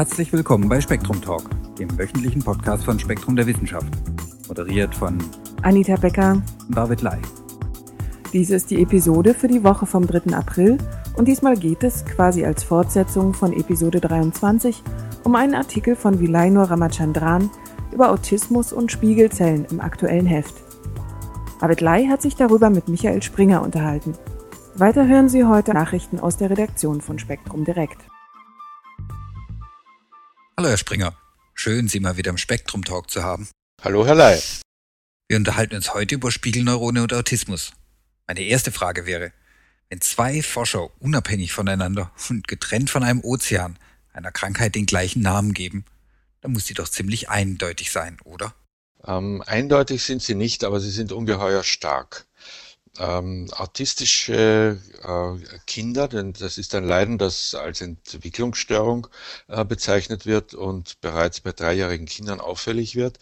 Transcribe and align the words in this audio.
Herzlich 0.00 0.32
willkommen 0.32 0.66
bei 0.66 0.80
Spektrum 0.80 1.20
Talk, 1.20 1.50
dem 1.78 1.98
wöchentlichen 1.98 2.42
Podcast 2.42 2.86
von 2.86 2.98
Spektrum 2.98 3.36
der 3.36 3.46
Wissenschaft. 3.46 3.92
Moderiert 4.48 4.94
von 4.94 5.18
Anita 5.60 5.94
Becker 5.96 6.42
und 6.66 6.74
David 6.74 7.02
Lai. 7.02 7.18
Dies 8.32 8.48
ist 8.48 8.70
die 8.70 8.80
Episode 8.80 9.34
für 9.34 9.46
die 9.46 9.62
Woche 9.62 9.84
vom 9.84 10.06
3. 10.06 10.34
April 10.34 10.78
und 11.18 11.28
diesmal 11.28 11.54
geht 11.54 11.84
es, 11.84 12.02
quasi 12.06 12.46
als 12.46 12.64
Fortsetzung 12.64 13.34
von 13.34 13.52
Episode 13.52 14.00
23, 14.00 14.82
um 15.24 15.34
einen 15.34 15.54
Artikel 15.54 15.94
von 15.94 16.18
Vilaino 16.18 16.62
Ramachandran 16.62 17.50
über 17.92 18.10
Autismus 18.10 18.72
und 18.72 18.90
Spiegelzellen 18.90 19.66
im 19.70 19.82
aktuellen 19.82 20.24
Heft. 20.24 20.54
David 21.60 21.82
Lai 21.82 22.06
hat 22.06 22.22
sich 22.22 22.36
darüber 22.36 22.70
mit 22.70 22.88
Michael 22.88 23.22
Springer 23.22 23.60
unterhalten. 23.60 24.14
Weiter 24.76 25.06
hören 25.06 25.28
Sie 25.28 25.44
heute 25.44 25.74
Nachrichten 25.74 26.18
aus 26.18 26.38
der 26.38 26.48
Redaktion 26.48 27.02
von 27.02 27.18
Spektrum 27.18 27.66
Direkt. 27.66 28.09
Hallo 30.60 30.68
Herr 30.68 30.76
Springer, 30.76 31.16
schön 31.54 31.88
Sie 31.88 32.00
mal 32.00 32.18
wieder 32.18 32.28
im 32.28 32.36
Spektrum 32.36 32.84
Talk 32.84 33.10
zu 33.10 33.22
haben. 33.22 33.48
Hallo 33.82 34.04
Herr 34.04 34.14
Lai. 34.14 34.42
Wir 35.26 35.38
unterhalten 35.38 35.74
uns 35.74 35.94
heute 35.94 36.16
über 36.16 36.30
Spiegelneurone 36.30 37.02
und 37.02 37.14
Autismus. 37.14 37.72
Meine 38.26 38.42
erste 38.42 38.70
Frage 38.70 39.06
wäre, 39.06 39.32
wenn 39.88 40.02
zwei 40.02 40.42
Forscher 40.42 40.90
unabhängig 41.00 41.54
voneinander 41.54 42.12
und 42.28 42.46
getrennt 42.46 42.90
von 42.90 43.02
einem 43.02 43.24
Ozean 43.24 43.78
einer 44.12 44.32
Krankheit 44.32 44.74
den 44.74 44.84
gleichen 44.84 45.22
Namen 45.22 45.54
geben, 45.54 45.86
dann 46.42 46.52
muss 46.52 46.66
sie 46.66 46.74
doch 46.74 46.90
ziemlich 46.90 47.30
eindeutig 47.30 47.90
sein, 47.90 48.18
oder? 48.24 48.54
Ähm, 49.06 49.42
eindeutig 49.46 50.02
sind 50.02 50.20
sie 50.20 50.34
nicht, 50.34 50.62
aber 50.64 50.78
sie 50.78 50.90
sind 50.90 51.10
ungeheuer 51.10 51.62
stark. 51.62 52.26
Ähm, 52.98 53.48
autistische 53.52 54.78
äh, 55.02 55.58
Kinder, 55.66 56.08
denn 56.08 56.32
das 56.32 56.58
ist 56.58 56.74
ein 56.74 56.84
Leiden, 56.84 57.18
das 57.18 57.54
als 57.54 57.80
Entwicklungsstörung 57.80 59.06
äh, 59.48 59.64
bezeichnet 59.64 60.26
wird 60.26 60.54
und 60.54 61.00
bereits 61.00 61.40
bei 61.40 61.52
dreijährigen 61.52 62.06
Kindern 62.06 62.40
auffällig 62.40 62.96
wird. 62.96 63.18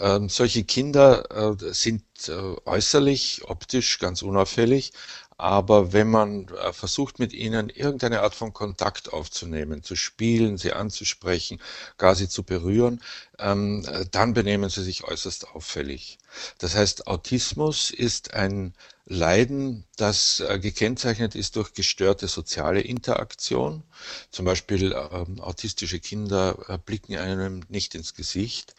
Ähm, 0.00 0.28
solche 0.28 0.64
Kinder 0.64 1.56
äh, 1.60 1.72
sind 1.74 2.04
äh, 2.28 2.32
äußerlich, 2.66 3.42
optisch 3.48 3.98
ganz 3.98 4.22
unauffällig, 4.22 4.92
aber 5.38 5.92
wenn 5.92 6.10
man 6.10 6.48
äh, 6.48 6.72
versucht, 6.72 7.20
mit 7.20 7.32
ihnen 7.32 7.70
irgendeine 7.70 8.22
Art 8.22 8.34
von 8.34 8.52
Kontakt 8.52 9.12
aufzunehmen, 9.12 9.84
zu 9.84 9.94
spielen, 9.94 10.58
sie 10.58 10.72
anzusprechen, 10.72 11.60
gar 11.96 12.16
sie 12.16 12.28
zu 12.28 12.42
berühren, 12.42 13.00
ähm, 13.38 13.84
äh, 13.86 14.04
dann 14.10 14.34
benehmen 14.34 14.68
sie 14.68 14.82
sich 14.82 15.04
äußerst 15.04 15.48
auffällig. 15.54 16.18
Das 16.58 16.74
heißt, 16.74 17.06
Autismus 17.06 17.90
ist 17.92 18.34
ein 18.34 18.74
Leiden, 19.06 19.84
das 19.96 20.40
äh, 20.40 20.58
gekennzeichnet 20.58 21.36
ist 21.36 21.54
durch 21.54 21.72
gestörte 21.72 22.26
soziale 22.26 22.80
Interaktion. 22.80 23.84
Zum 24.30 24.44
Beispiel 24.44 24.92
ähm, 24.92 25.40
autistische 25.40 26.00
Kinder 26.00 26.80
blicken 26.84 27.16
einem 27.16 27.64
nicht 27.68 27.94
ins 27.94 28.14
Gesicht 28.14 28.74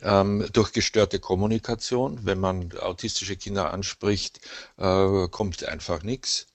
ähm, 0.00 0.48
durch 0.52 0.72
gestörte 0.72 1.18
Kommunikation. 1.18 2.24
Wenn 2.24 2.38
man 2.38 2.72
autistische 2.78 3.36
Kinder 3.36 3.72
anspricht, 3.72 4.40
äh, 4.78 5.28
kommt 5.28 5.64
einfach 5.64 6.02
nichts. 6.02 6.46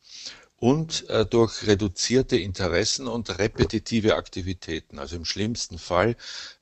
Und 0.60 1.08
äh, 1.10 1.24
durch 1.26 1.68
reduzierte 1.68 2.36
Interessen 2.38 3.08
und 3.08 3.38
repetitive 3.38 4.16
Aktivitäten. 4.16 4.98
Also 4.98 5.16
im 5.16 5.26
schlimmsten 5.26 5.78
Fall 5.78 6.16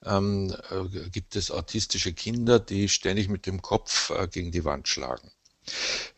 ähm, 0.03 0.53
äh, 0.69 1.09
gibt 1.09 1.37
es 1.37 1.49
autistische 1.49 2.11
Kinder, 2.11 2.59
die 2.59 2.89
ständig 2.89 3.29
mit 3.29 3.45
dem 3.45 3.61
Kopf 3.61 4.09
äh, 4.09 4.27
gegen 4.27 4.51
die 4.51 4.65
Wand 4.65 4.89
schlagen. 4.89 5.31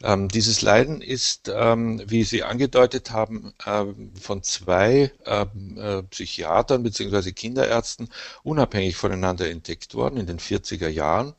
Ähm, 0.03 0.27
dieses 0.27 0.61
Leiden 0.61 1.01
ist, 1.01 1.51
ähm, 1.53 2.01
wie 2.05 2.23
Sie 2.23 2.43
angedeutet 2.43 3.11
haben, 3.11 3.53
ähm, 3.65 4.11
von 4.19 4.43
zwei 4.43 5.11
ähm, 5.25 5.77
äh, 5.77 6.03
Psychiatern 6.03 6.83
bzw. 6.83 7.31
Kinderärzten 7.31 8.09
unabhängig 8.43 8.95
voneinander 8.95 9.49
entdeckt 9.49 9.95
worden 9.95 10.17
in 10.17 10.27
den 10.27 10.39
40er 10.39 10.89
Jahren. 10.89 11.33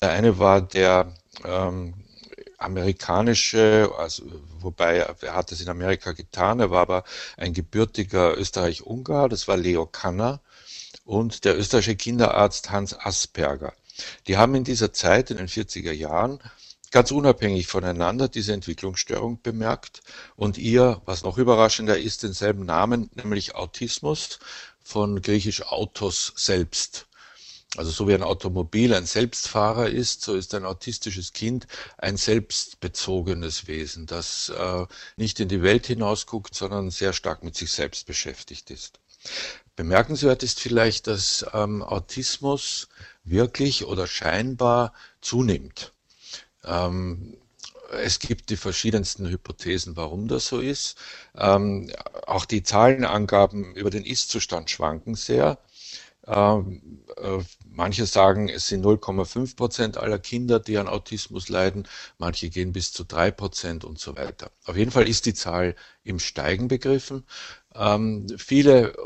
Der 0.00 0.10
eine 0.12 0.38
war 0.38 0.62
der 0.62 1.14
ähm, 1.44 1.94
amerikanische, 2.58 3.90
also 3.98 4.24
wobei 4.60 4.98
er 4.98 5.34
hat 5.34 5.52
es 5.52 5.60
in 5.60 5.68
Amerika 5.68 6.12
getan, 6.12 6.60
er 6.60 6.70
war 6.70 6.82
aber 6.82 7.04
ein 7.36 7.52
gebürtiger 7.52 8.38
Österreich-Ungar, 8.38 9.28
das 9.28 9.48
war 9.48 9.56
Leo 9.56 9.86
Kanner 9.86 10.40
und 11.04 11.44
der 11.44 11.58
österreichische 11.58 11.96
Kinderarzt 11.96 12.70
Hans 12.70 12.98
Asperger. 12.98 13.72
Die 14.26 14.36
haben 14.36 14.54
in 14.54 14.64
dieser 14.64 14.92
Zeit, 14.92 15.30
in 15.30 15.36
den 15.36 15.48
40er 15.48 15.92
Jahren, 15.92 16.40
ganz 16.92 17.10
unabhängig 17.10 17.66
voneinander 17.66 18.28
diese 18.28 18.52
Entwicklungsstörung 18.52 19.40
bemerkt 19.42 20.02
und 20.36 20.58
ihr, 20.58 21.00
was 21.06 21.24
noch 21.24 21.38
überraschender 21.38 21.98
ist, 21.98 22.22
denselben 22.22 22.64
Namen, 22.64 23.10
nämlich 23.14 23.54
Autismus 23.56 24.38
von 24.84 25.20
griechisch 25.22 25.62
Autos 25.62 26.32
selbst. 26.36 27.06
Also 27.78 27.90
so 27.90 28.06
wie 28.06 28.14
ein 28.14 28.22
Automobil 28.22 28.94
ein 28.94 29.06
Selbstfahrer 29.06 29.88
ist, 29.88 30.20
so 30.20 30.34
ist 30.34 30.54
ein 30.54 30.66
autistisches 30.66 31.32
Kind 31.32 31.66
ein 31.96 32.18
selbstbezogenes 32.18 33.66
Wesen, 33.66 34.04
das 34.04 34.50
äh, 34.50 34.84
nicht 35.16 35.40
in 35.40 35.48
die 35.48 35.62
Welt 35.62 35.86
hinausguckt, 35.86 36.54
sondern 36.54 36.90
sehr 36.90 37.14
stark 37.14 37.42
mit 37.42 37.56
sich 37.56 37.72
selbst 37.72 38.06
beschäftigt 38.06 38.70
ist. 38.70 39.00
Bemerkenswert 39.74 40.42
ist 40.42 40.60
vielleicht, 40.60 41.06
dass 41.06 41.46
ähm, 41.54 41.82
Autismus 41.82 42.88
wirklich 43.24 43.86
oder 43.86 44.06
scheinbar 44.06 44.92
zunimmt. 45.22 45.94
Ähm, 46.64 47.36
es 47.92 48.18
gibt 48.18 48.50
die 48.50 48.56
verschiedensten 48.56 49.28
Hypothesen, 49.28 49.96
warum 49.96 50.28
das 50.28 50.46
so 50.46 50.60
ist. 50.60 50.96
Ähm, 51.36 51.90
auch 52.26 52.44
die 52.46 52.62
Zahlenangaben 52.62 53.74
über 53.74 53.90
den 53.90 54.04
Ist-Zustand 54.04 54.70
schwanken 54.70 55.14
sehr. 55.14 55.58
Ähm, 56.26 57.02
äh, 57.16 57.38
manche 57.64 58.06
sagen, 58.06 58.48
es 58.48 58.68
sind 58.68 58.84
0,5 58.84 59.56
Prozent 59.56 59.96
aller 59.96 60.18
Kinder, 60.18 60.60
die 60.60 60.78
an 60.78 60.86
Autismus 60.88 61.48
leiden. 61.48 61.88
Manche 62.18 62.48
gehen 62.50 62.72
bis 62.72 62.92
zu 62.92 63.04
drei 63.04 63.30
Prozent 63.30 63.84
und 63.84 63.98
so 63.98 64.16
weiter. 64.16 64.50
Auf 64.64 64.76
jeden 64.76 64.90
Fall 64.92 65.08
ist 65.08 65.26
die 65.26 65.34
Zahl 65.34 65.74
im 66.04 66.18
Steigen 66.20 66.68
begriffen. 66.68 67.24
Ähm, 67.74 68.26
viele 68.38 68.92
äh, 68.92 68.96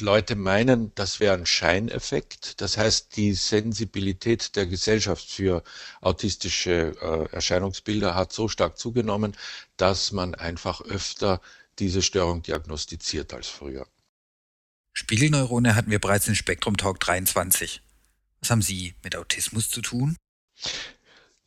Leute 0.00 0.34
meinen, 0.36 0.92
das 0.94 1.20
wäre 1.20 1.34
ein 1.34 1.46
Scheineffekt. 1.46 2.60
Das 2.60 2.76
heißt, 2.78 3.16
die 3.16 3.34
Sensibilität 3.34 4.56
der 4.56 4.66
Gesellschaft 4.66 5.28
für 5.30 5.62
autistische 6.00 6.94
äh, 7.00 7.34
Erscheinungsbilder 7.34 8.14
hat 8.14 8.32
so 8.32 8.48
stark 8.48 8.78
zugenommen, 8.78 9.36
dass 9.76 10.12
man 10.12 10.34
einfach 10.34 10.80
öfter 10.82 11.40
diese 11.78 12.00
Störung 12.02 12.42
diagnostiziert 12.42 13.34
als 13.34 13.48
früher. 13.48 13.86
Spiegelneurone 14.98 15.74
hatten 15.74 15.90
wir 15.90 15.98
bereits 15.98 16.26
in 16.26 16.34
Spektrum 16.34 16.78
Talk 16.78 16.98
23. 17.00 17.82
Was 18.40 18.50
haben 18.50 18.62
Sie 18.62 18.94
mit 19.04 19.14
Autismus 19.14 19.68
zu 19.68 19.82
tun? 19.82 20.16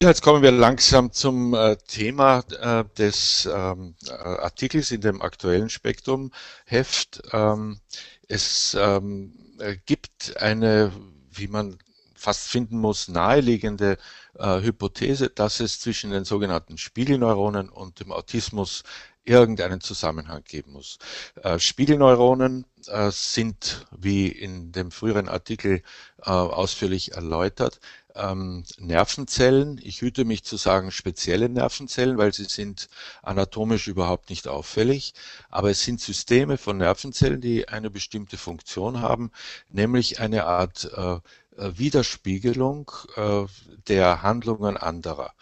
Ja, 0.04 0.10
jetzt 0.10 0.22
kommen 0.22 0.44
wir 0.44 0.52
langsam 0.52 1.12
zum 1.12 1.56
äh, 1.56 1.76
Thema 1.78 2.44
äh, 2.52 2.86
des 2.96 3.50
ähm, 3.52 3.96
äh, 4.08 4.12
Artikels 4.12 4.92
in 4.92 5.02
dem 5.02 5.24
aktuellen 5.24 5.72
Spektrum-Heft. 5.72 7.24
Ähm, 7.34 7.80
es 8.28 8.78
ähm, 8.80 9.34
äh, 9.58 9.78
gibt 9.84 10.38
eine, 10.38 10.92
wie 11.32 11.48
man 11.48 11.80
fast 12.14 12.50
finden 12.50 12.78
muss, 12.78 13.08
naheliegende 13.08 13.98
Hypothese, 14.38 15.30
dass 15.30 15.60
es 15.60 15.80
zwischen 15.80 16.12
den 16.12 16.24
sogenannten 16.24 16.78
Spiegelneuronen 16.78 17.68
und 17.68 18.00
dem 18.00 18.12
Autismus 18.12 18.84
irgendeinen 19.30 19.80
Zusammenhang 19.80 20.44
geben 20.44 20.74
muss. 20.74 20.98
Äh, 21.44 21.60
Spiegelneuronen 21.60 22.66
äh, 22.88 23.12
sind, 23.12 23.86
wie 23.96 24.28
in 24.28 24.72
dem 24.72 24.92
früheren 24.92 25.30
Artikel 25.30 25.84
äh, 26.24 26.32
ausführlich 26.32 27.14
erläutert, 27.14 27.80
ähm, 28.16 28.64
Nervenzellen. 28.80 29.80
Ich 29.84 30.02
hüte 30.02 30.26
mich 30.26 30.44
zu 30.44 30.58
sagen 30.58 30.92
spezielle 30.92 31.48
Nervenzellen, 31.48 32.18
weil 32.18 32.34
sie 32.34 32.46
sind 32.46 32.90
anatomisch 33.22 33.88
überhaupt 33.88 34.30
nicht 34.32 34.48
auffällig. 34.48 35.14
Aber 35.50 35.70
es 35.70 35.84
sind 35.84 36.02
Systeme 36.02 36.58
von 36.58 36.78
Nervenzellen, 36.78 37.40
die 37.40 37.70
eine 37.70 37.92
bestimmte 37.92 38.38
Funktion 38.38 39.02
haben, 39.02 39.32
nämlich 39.70 40.20
eine 40.20 40.46
Art 40.46 40.90
äh, 40.96 41.20
äh 41.58 41.78
Widerspiegelung 41.78 42.92
äh, 43.16 43.46
der 43.88 44.24
Handlungen 44.24 44.78
anderer. 44.78 45.34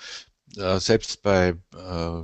Äh, 0.57 0.79
selbst 0.79 1.21
bei 1.21 1.49
äh, 1.75 2.23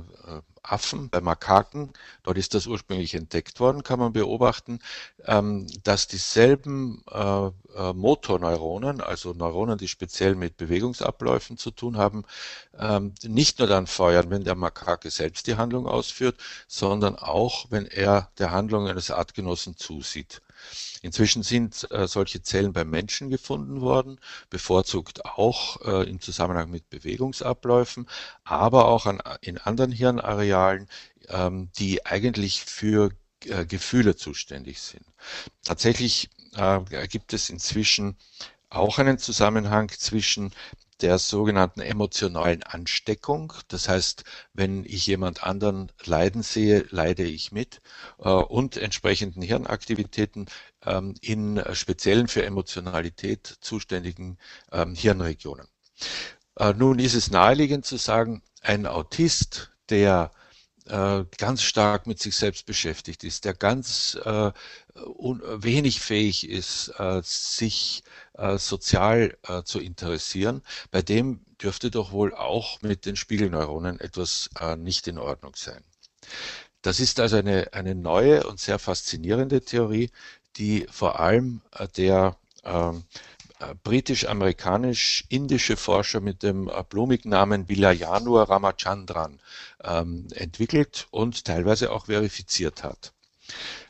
Affen, 0.62 1.10
bei 1.10 1.20
Makaken, 1.20 1.92
dort 2.22 2.38
ist 2.38 2.54
das 2.54 2.66
ursprünglich 2.66 3.14
entdeckt 3.14 3.60
worden, 3.60 3.82
kann 3.82 3.98
man 3.98 4.12
beobachten, 4.14 4.78
ähm, 5.26 5.66
dass 5.82 6.08
dieselben 6.08 7.02
äh, 7.10 7.46
äh, 7.76 7.92
Motorneuronen, 7.92 9.00
also 9.02 9.34
Neuronen, 9.34 9.76
die 9.78 9.88
speziell 9.88 10.34
mit 10.34 10.56
Bewegungsabläufen 10.56 11.58
zu 11.58 11.70
tun 11.70 11.98
haben, 11.98 12.24
ähm, 12.78 13.14
nicht 13.22 13.58
nur 13.58 13.68
dann 13.68 13.86
feuern, 13.86 14.30
wenn 14.30 14.44
der 14.44 14.54
Makake 14.54 15.10
selbst 15.10 15.46
die 15.46 15.56
Handlung 15.56 15.86
ausführt, 15.86 16.36
sondern 16.66 17.16
auch, 17.16 17.66
wenn 17.70 17.86
er 17.86 18.30
der 18.38 18.50
Handlung 18.50 18.88
eines 18.88 19.10
Artgenossen 19.10 19.76
zusieht. 19.76 20.40
Inzwischen 21.02 21.42
sind 21.42 21.86
äh, 21.90 22.06
solche 22.06 22.42
Zellen 22.42 22.72
beim 22.72 22.90
Menschen 22.90 23.30
gefunden 23.30 23.80
worden, 23.80 24.18
bevorzugt 24.50 25.24
auch 25.24 25.80
äh, 25.82 26.08
im 26.08 26.20
Zusammenhang 26.20 26.70
mit 26.70 26.88
Bewegungsabläufen, 26.90 28.08
aber 28.44 28.86
auch 28.86 29.06
an, 29.06 29.20
in 29.40 29.58
anderen 29.58 29.92
Hirnarealen, 29.92 30.88
ähm, 31.28 31.70
die 31.78 32.06
eigentlich 32.06 32.62
für 32.62 33.10
äh, 33.44 33.66
Gefühle 33.66 34.16
zuständig 34.16 34.80
sind. 34.80 35.04
Tatsächlich 35.64 36.30
äh, 36.56 36.80
gibt 37.08 37.32
es 37.32 37.50
inzwischen 37.50 38.16
auch 38.70 38.98
einen 38.98 39.18
Zusammenhang 39.18 39.88
zwischen 39.90 40.52
der 41.00 41.18
sogenannten 41.18 41.80
emotionalen 41.80 42.62
Ansteckung. 42.62 43.52
Das 43.68 43.88
heißt, 43.88 44.24
wenn 44.52 44.84
ich 44.84 45.06
jemand 45.06 45.42
anderen 45.42 45.90
leiden 46.04 46.42
sehe, 46.42 46.86
leide 46.90 47.24
ich 47.24 47.52
mit 47.52 47.80
äh, 48.18 48.28
und 48.28 48.76
entsprechenden 48.76 49.42
Hirnaktivitäten 49.42 50.46
ähm, 50.84 51.14
in 51.20 51.62
speziellen 51.72 52.28
für 52.28 52.44
Emotionalität 52.44 53.46
zuständigen 53.60 54.38
ähm, 54.72 54.94
Hirnregionen. 54.94 55.66
Äh, 56.56 56.72
nun 56.74 56.98
ist 56.98 57.14
es 57.14 57.30
naheliegend 57.30 57.84
zu 57.84 57.96
sagen, 57.96 58.42
ein 58.62 58.86
Autist, 58.86 59.72
der 59.90 60.30
äh, 60.86 61.24
ganz 61.38 61.62
stark 61.62 62.06
mit 62.06 62.20
sich 62.20 62.36
selbst 62.36 62.66
beschäftigt 62.66 63.24
ist, 63.24 63.44
der 63.44 63.54
ganz 63.54 64.18
äh, 64.24 64.52
wenig 64.94 66.00
fähig 66.00 66.48
ist, 66.48 66.88
äh, 66.98 67.20
sich 67.24 68.02
äh, 68.34 68.58
sozial 68.58 69.36
äh, 69.48 69.62
zu 69.62 69.80
interessieren, 69.80 70.62
bei 70.90 71.02
dem 71.02 71.40
dürfte 71.60 71.90
doch 71.90 72.12
wohl 72.12 72.34
auch 72.34 72.82
mit 72.82 73.06
den 73.06 73.16
Spiegelneuronen 73.16 74.00
etwas 74.00 74.50
äh, 74.60 74.76
nicht 74.76 75.08
in 75.08 75.18
Ordnung 75.18 75.54
sein. 75.56 75.82
Das 76.82 77.00
ist 77.00 77.18
also 77.18 77.36
eine, 77.36 77.72
eine 77.72 77.94
neue 77.94 78.46
und 78.46 78.60
sehr 78.60 78.78
faszinierende 78.78 79.62
Theorie, 79.62 80.10
die 80.56 80.86
vor 80.90 81.18
allem 81.18 81.62
der 81.96 82.36
ähm, 82.64 82.98
äh, 82.98 83.00
britisch-amerikanisch-indische 83.82 85.76
Forscher 85.76 86.20
mit 86.20 86.42
dem 86.42 86.68
äh, 86.68 86.82
blumigen 86.88 87.30
Namen 87.30 87.68
Vilayanur 87.68 88.48
Ramachandran 88.48 89.40
ähm, 89.82 90.26
entwickelt 90.34 91.06
und 91.10 91.44
teilweise 91.44 91.92
auch 91.92 92.06
verifiziert 92.06 92.82
hat. 92.82 93.12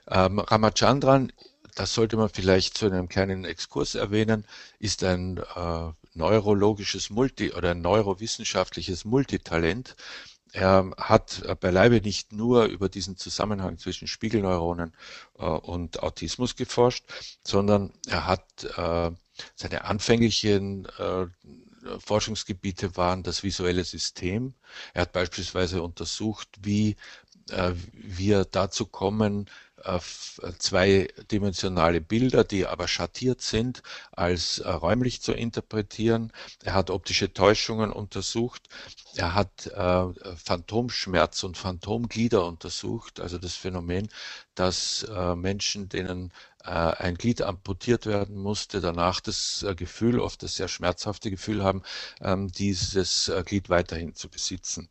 Ähm, 0.08 0.38
Ramachandran, 0.38 1.32
das 1.74 1.94
sollte 1.94 2.16
man 2.16 2.28
vielleicht 2.28 2.76
zu 2.78 2.86
einem 2.86 3.08
kleinen 3.08 3.44
Exkurs 3.44 3.94
erwähnen, 3.94 4.44
ist 4.78 5.02
ein 5.02 5.38
äh, 5.38 5.90
neurologisches 6.14 7.10
Multi- 7.10 7.52
oder 7.52 7.72
ein 7.72 7.80
neurowissenschaftliches 7.80 9.04
Multitalent. 9.04 9.96
Er 10.52 10.92
hat 10.96 11.42
beileibe 11.58 12.00
nicht 12.00 12.32
nur 12.32 12.66
über 12.66 12.88
diesen 12.88 13.16
Zusammenhang 13.16 13.78
zwischen 13.78 14.06
Spiegelneuronen 14.06 14.94
äh, 15.38 15.44
und 15.44 16.02
Autismus 16.02 16.54
geforscht, 16.54 17.04
sondern 17.42 17.92
er 18.06 18.26
hat 18.28 18.64
äh, 18.76 19.10
seine 19.54 19.84
anfänglichen 19.84 20.86
äh, 20.98 21.26
Forschungsgebiete 21.98 22.96
waren 22.96 23.22
das 23.22 23.42
visuelle 23.42 23.84
System. 23.84 24.54
Er 24.94 25.02
hat 25.02 25.12
beispielsweise 25.12 25.82
untersucht, 25.82 26.48
wie 26.62 26.96
äh, 27.50 27.72
wir 27.92 28.44
dazu 28.44 28.86
kommen, 28.86 29.50
zweidimensionale 30.58 32.00
Bilder, 32.00 32.44
die 32.44 32.66
aber 32.66 32.88
schattiert 32.88 33.40
sind, 33.42 33.82
als 34.12 34.58
äh, 34.58 34.68
räumlich 34.70 35.20
zu 35.22 35.32
interpretieren. 35.32 36.32
Er 36.62 36.74
hat 36.74 36.90
optische 36.90 37.32
Täuschungen 37.32 37.92
untersucht. 37.92 38.68
Er 39.16 39.34
hat 39.34 39.66
äh, 39.66 40.04
Phantomschmerz 40.36 41.42
und 41.44 41.56
Phantomglieder 41.58 42.44
untersucht, 42.46 43.20
also 43.20 43.38
das 43.38 43.54
Phänomen, 43.54 44.08
dass 44.54 45.04
äh, 45.04 45.34
Menschen, 45.34 45.88
denen 45.88 46.32
äh, 46.64 46.70
ein 46.70 47.16
Glied 47.16 47.42
amputiert 47.42 48.06
werden 48.06 48.36
musste, 48.36 48.80
danach 48.80 49.20
das 49.20 49.62
äh, 49.62 49.74
Gefühl, 49.74 50.18
oft 50.20 50.42
das 50.42 50.56
sehr 50.56 50.68
schmerzhafte 50.68 51.30
Gefühl 51.30 51.62
haben, 51.62 51.82
ähm, 52.20 52.50
dieses 52.50 53.30
Glied 53.44 53.68
weiterhin 53.68 54.14
zu 54.14 54.28
besitzen. 54.28 54.88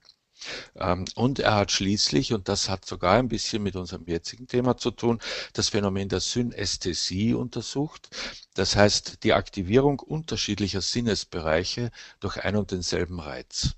Ähm, 0.75 1.05
und 1.15 1.39
er 1.39 1.55
hat 1.55 1.71
schließlich, 1.71 2.33
und 2.33 2.47
das 2.49 2.69
hat 2.69 2.85
sogar 2.85 3.15
ein 3.15 3.27
bisschen 3.27 3.63
mit 3.63 3.75
unserem 3.75 4.05
jetzigen 4.07 4.47
Thema 4.47 4.77
zu 4.77 4.91
tun, 4.91 5.19
das 5.53 5.69
Phänomen 5.69 6.09
der 6.09 6.19
Synästhesie 6.19 7.33
untersucht. 7.33 8.09
Das 8.53 8.75
heißt, 8.75 9.23
die 9.23 9.33
Aktivierung 9.33 9.99
unterschiedlicher 9.99 10.81
Sinnesbereiche 10.81 11.91
durch 12.19 12.37
ein 12.37 12.55
und 12.55 12.71
denselben 12.71 13.19
Reiz. 13.19 13.71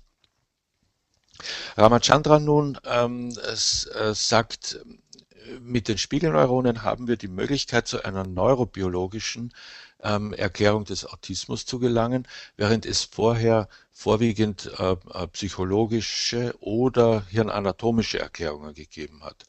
Ramachandran 1.76 2.44
nun 2.44 2.78
ähm, 2.84 3.30
äh, 3.30 4.14
sagt, 4.14 4.80
mit 5.60 5.88
den 5.88 5.98
Spiegelneuronen 5.98 6.82
haben 6.82 7.06
wir 7.06 7.16
die 7.16 7.28
Möglichkeit 7.28 7.86
zu 7.86 8.04
einer 8.04 8.26
neurobiologischen 8.26 9.52
ähm, 10.02 10.32
Erklärung 10.32 10.84
des 10.84 11.06
Autismus 11.06 11.66
zu 11.66 11.78
gelangen, 11.78 12.26
während 12.56 12.86
es 12.86 13.04
vorher 13.04 13.68
vorwiegend 13.92 14.70
äh, 14.78 14.92
äh, 14.92 15.26
psychologische 15.28 16.54
oder 16.60 17.24
hirnanatomische 17.28 18.18
Erklärungen 18.18 18.74
gegeben 18.74 19.22
hat. 19.24 19.44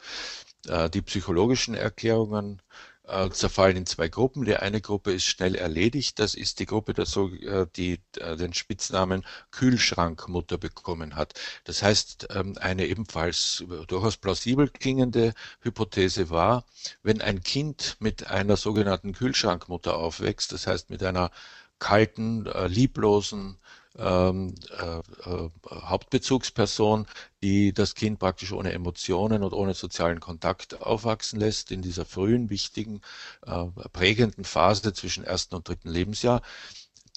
Äh, 0.67 0.89
die 0.89 1.01
psychologischen 1.01 1.75
Erklärungen 1.75 2.61
äh, 3.07 3.29
zerfallen 3.29 3.77
in 3.77 3.85
zwei 3.85 4.09
Gruppen. 4.09 4.45
Die 4.45 4.55
eine 4.57 4.81
Gruppe 4.81 5.13
ist 5.13 5.25
schnell 5.25 5.55
erledigt. 5.55 6.19
Das 6.19 6.35
ist 6.35 6.59
die 6.59 6.65
Gruppe, 6.65 6.93
die, 6.93 7.05
so, 7.05 7.29
äh, 7.29 7.67
die 7.75 7.99
äh, 8.17 8.35
den 8.35 8.53
Spitznamen 8.53 9.25
Kühlschrankmutter 9.51 10.57
bekommen 10.57 11.15
hat. 11.15 11.33
Das 11.63 11.83
heißt, 11.83 12.27
ähm, 12.31 12.57
eine 12.59 12.87
ebenfalls 12.87 13.63
durchaus 13.87 14.17
plausibel 14.17 14.69
klingende 14.69 15.33
Hypothese 15.61 16.29
war, 16.29 16.65
wenn 17.03 17.21
ein 17.21 17.41
Kind 17.41 17.97
mit 17.99 18.27
einer 18.27 18.57
sogenannten 18.57 19.13
Kühlschrankmutter 19.13 19.95
aufwächst, 19.95 20.51
das 20.51 20.67
heißt 20.67 20.89
mit 20.89 21.03
einer 21.03 21.31
kalten, 21.79 22.45
lieblosen, 22.67 23.57
ähm, 23.97 24.55
äh, 24.79 24.97
äh, 25.29 25.49
Hauptbezugsperson, 25.71 27.07
die 27.43 27.73
das 27.73 27.95
Kind 27.95 28.19
praktisch 28.19 28.51
ohne 28.51 28.71
Emotionen 28.73 29.43
und 29.43 29.53
ohne 29.53 29.73
sozialen 29.73 30.19
Kontakt 30.19 30.81
aufwachsen 30.81 31.39
lässt 31.39 31.71
in 31.71 31.81
dieser 31.81 32.05
frühen, 32.05 32.49
wichtigen, 32.49 33.01
äh, 33.45 33.65
prägenden 33.93 34.43
Phase 34.43 34.93
zwischen 34.93 35.23
ersten 35.23 35.55
und 35.55 35.67
dritten 35.67 35.89
Lebensjahr 35.89 36.41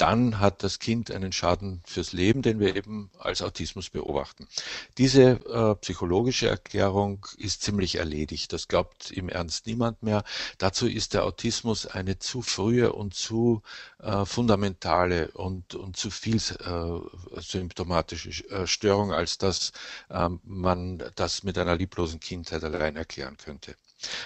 dann 0.00 0.40
hat 0.40 0.62
das 0.62 0.78
Kind 0.78 1.10
einen 1.10 1.30
Schaden 1.30 1.82
fürs 1.84 2.12
Leben, 2.12 2.40
den 2.40 2.58
wir 2.58 2.74
eben 2.74 3.10
als 3.18 3.42
Autismus 3.42 3.90
beobachten. 3.90 4.48
Diese 4.96 5.22
äh, 5.46 5.74
psychologische 5.76 6.48
Erklärung 6.48 7.26
ist 7.36 7.62
ziemlich 7.62 7.96
erledigt. 7.96 8.52
Das 8.54 8.66
glaubt 8.66 9.10
im 9.10 9.28
Ernst 9.28 9.66
niemand 9.66 10.02
mehr. 10.02 10.24
Dazu 10.56 10.88
ist 10.88 11.12
der 11.12 11.24
Autismus 11.24 11.86
eine 11.86 12.18
zu 12.18 12.40
frühe 12.40 12.94
und 12.94 13.14
zu 13.14 13.62
äh, 13.98 14.24
fundamentale 14.24 15.32
und, 15.32 15.74
und 15.74 15.98
zu 15.98 16.10
viel 16.10 16.36
äh, 16.36 17.40
symptomatische 17.40 18.30
äh, 18.48 18.66
Störung, 18.66 19.12
als 19.12 19.36
dass 19.36 19.72
ähm, 20.08 20.40
man 20.44 21.02
das 21.14 21.42
mit 21.42 21.58
einer 21.58 21.76
lieblosen 21.76 22.20
Kindheit 22.20 22.64
allein 22.64 22.96
erklären 22.96 23.36
könnte. 23.36 23.76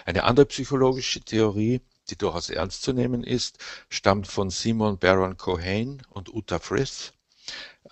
Eine 0.04 0.22
andere 0.22 0.46
psychologische 0.46 1.20
Theorie 1.20 1.80
die 2.10 2.16
durchaus 2.16 2.50
ernst 2.50 2.82
zu 2.82 2.92
nehmen 2.92 3.24
ist, 3.24 3.58
stammt 3.88 4.26
von 4.26 4.50
Simon 4.50 4.98
Baron 4.98 5.36
Cohen 5.36 6.02
und 6.10 6.32
Uta 6.32 6.58
Frith. 6.58 7.12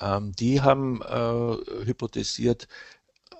Ähm, 0.01 0.33
die 0.33 0.61
haben 0.61 1.03
äh, 1.03 1.85
hypothesiert, 1.85 2.69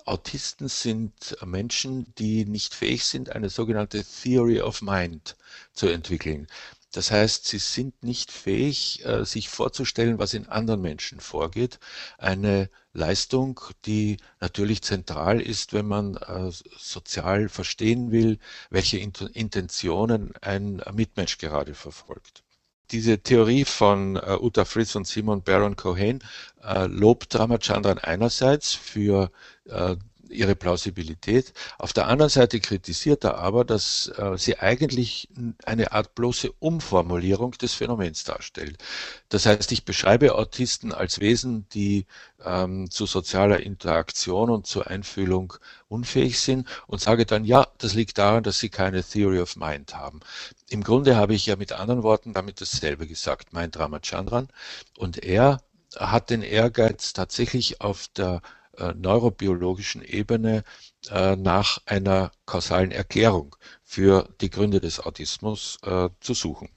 Autisten 0.05 0.67
sind 0.67 1.37
Menschen, 1.45 2.13
die 2.17 2.45
nicht 2.45 2.73
fähig 2.73 3.05
sind, 3.05 3.29
eine 3.29 3.49
sogenannte 3.49 4.03
Theory 4.03 4.59
of 4.59 4.81
Mind 4.81 5.37
zu 5.71 5.87
entwickeln. 5.87 6.47
Das 6.93 7.09
heißt, 7.09 7.47
sie 7.47 7.57
sind 7.57 8.03
nicht 8.03 8.31
fähig, 8.31 9.03
äh, 9.03 9.25
sich 9.25 9.49
vorzustellen, 9.49 10.19
was 10.19 10.35
in 10.35 10.47
anderen 10.47 10.81
Menschen 10.81 11.19
vorgeht. 11.19 11.79
Eine 12.19 12.69
Leistung, 12.93 13.59
die 13.85 14.17
natürlich 14.39 14.83
zentral 14.83 15.41
ist, 15.41 15.73
wenn 15.73 15.87
man 15.87 16.17
äh, 16.17 16.51
sozial 16.77 17.49
verstehen 17.49 18.11
will, 18.11 18.37
welche 18.69 18.99
Intentionen 18.99 20.33
ein 20.41 20.83
Mitmensch 20.93 21.39
gerade 21.39 21.73
verfolgt. 21.73 22.43
Diese 22.91 23.17
Theorie 23.17 23.65
von 23.65 24.15
äh, 24.17 24.37
Uta 24.39 24.63
Fritz 24.63 24.93
und 24.93 25.07
Simon 25.07 25.41
Baron 25.41 25.75
Cohen 25.75 26.23
lobt 26.85 27.37
Ramachandran 27.37 27.97
einerseits 27.97 28.73
für 28.73 29.31
ihre 30.33 30.55
Plausibilität. 30.55 31.53
Auf 31.77 31.93
der 31.93 32.07
anderen 32.07 32.29
Seite 32.29 32.59
kritisiert 32.59 33.23
er 33.23 33.37
aber, 33.37 33.63
dass 33.65 34.11
äh, 34.17 34.37
sie 34.37 34.59
eigentlich 34.59 35.29
eine 35.65 35.91
Art 35.91 36.15
bloße 36.15 36.51
Umformulierung 36.59 37.51
des 37.51 37.73
Phänomens 37.73 38.23
darstellt. 38.23 38.77
Das 39.29 39.45
heißt, 39.45 39.71
ich 39.71 39.85
beschreibe 39.85 40.35
Autisten 40.35 40.93
als 40.93 41.19
Wesen, 41.19 41.67
die 41.73 42.05
ähm, 42.43 42.89
zu 42.89 43.05
sozialer 43.05 43.61
Interaktion 43.61 44.49
und 44.49 44.67
zur 44.67 44.87
Einfühlung 44.87 45.53
unfähig 45.87 46.39
sind 46.39 46.67
und 46.87 47.01
sage 47.01 47.25
dann, 47.25 47.45
ja, 47.45 47.67
das 47.77 47.93
liegt 47.93 48.17
daran, 48.17 48.43
dass 48.43 48.59
sie 48.59 48.69
keine 48.69 49.03
Theory 49.03 49.39
of 49.39 49.55
Mind 49.55 49.95
haben. 49.95 50.19
Im 50.69 50.83
Grunde 50.83 51.15
habe 51.15 51.33
ich 51.33 51.45
ja 51.45 51.55
mit 51.55 51.71
anderen 51.71 52.03
Worten 52.03 52.33
damit 52.33 52.61
dasselbe 52.61 53.07
gesagt, 53.07 53.53
meint 53.53 53.77
Ramachandran. 53.77 54.47
Und 54.97 55.23
er 55.23 55.61
hat 55.95 56.29
den 56.29 56.41
Ehrgeiz 56.41 57.13
tatsächlich 57.13 57.81
auf 57.81 58.07
der 58.09 58.41
äh, 58.77 58.93
neurobiologischen 58.93 60.01
Ebene 60.03 60.63
äh, 61.09 61.35
nach 61.35 61.79
einer 61.85 62.31
kausalen 62.45 62.91
Erklärung 62.91 63.55
für 63.83 64.29
die 64.41 64.49
Gründe 64.49 64.79
des 64.79 64.99
Autismus 64.99 65.77
äh, 65.83 66.09
zu 66.19 66.33
suchen. 66.33 66.69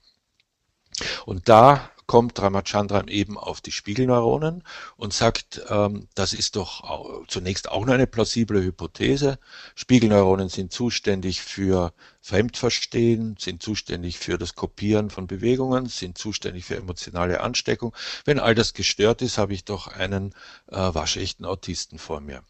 Und 1.26 1.49
da 1.49 1.91
kommt 2.06 2.40
Ramachandran 2.40 3.08
eben 3.08 3.36
auf 3.36 3.60
die 3.60 3.72
Spiegelneuronen 3.72 4.62
und 4.96 5.12
sagt, 5.12 5.62
ähm, 5.68 6.08
das 6.14 6.32
ist 6.32 6.56
doch 6.56 7.26
zunächst 7.28 7.68
auch 7.68 7.84
nur 7.84 7.94
eine 7.94 8.06
plausible 8.06 8.62
Hypothese. 8.62 9.38
Spiegelneuronen 9.75 10.48
sind 10.48 10.72
zuständig 10.72 11.42
für 11.42 11.92
Fremdverstehen, 12.20 13.36
sind 13.38 13.62
zuständig 13.62 14.18
für 14.18 14.38
das 14.38 14.54
Kopieren 14.54 15.10
von 15.10 15.26
Bewegungen, 15.26 15.86
sind 15.86 16.18
zuständig 16.18 16.64
für 16.64 16.76
emotionale 16.76 17.40
Ansteckung. 17.40 17.94
Wenn 18.25 18.38
all 18.38 18.54
das 18.54 18.75
gestört 18.75 19.22
ist, 19.22 19.38
habe 19.38 19.54
ich 19.54 19.64
doch 19.64 19.86
einen 19.86 20.34
äh, 20.68 20.76
waschechten 20.76 21.44
Autisten 21.44 21.98
vor 21.98 22.20
mir. 22.20 22.42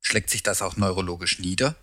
Schlägt 0.00 0.30
sich 0.30 0.42
das 0.42 0.62
auch 0.62 0.76
neurologisch 0.76 1.38
nieder? 1.38 1.76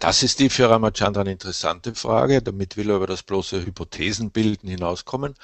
Das 0.00 0.22
ist 0.22 0.40
die 0.40 0.48
für 0.50 0.68
Ramachandran 0.68 1.26
interessante 1.26 1.94
Frage. 1.94 2.42
Damit 2.42 2.76
will 2.76 2.90
er 2.90 2.96
über 2.96 3.06
das 3.06 3.22
bloße 3.22 3.64
Hypothesenbilden 3.64 4.68
hinauskommen 4.68 5.34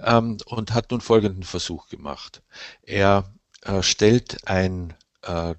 ähm, 0.00 0.38
und 0.46 0.72
hat 0.72 0.90
nun 0.90 1.00
folgenden 1.00 1.42
Versuch 1.42 1.88
gemacht. 1.88 2.42
Er 2.82 3.30
äh, 3.62 3.82
stellt 3.82 4.48
ein 4.48 4.94
äh, 5.22 5.54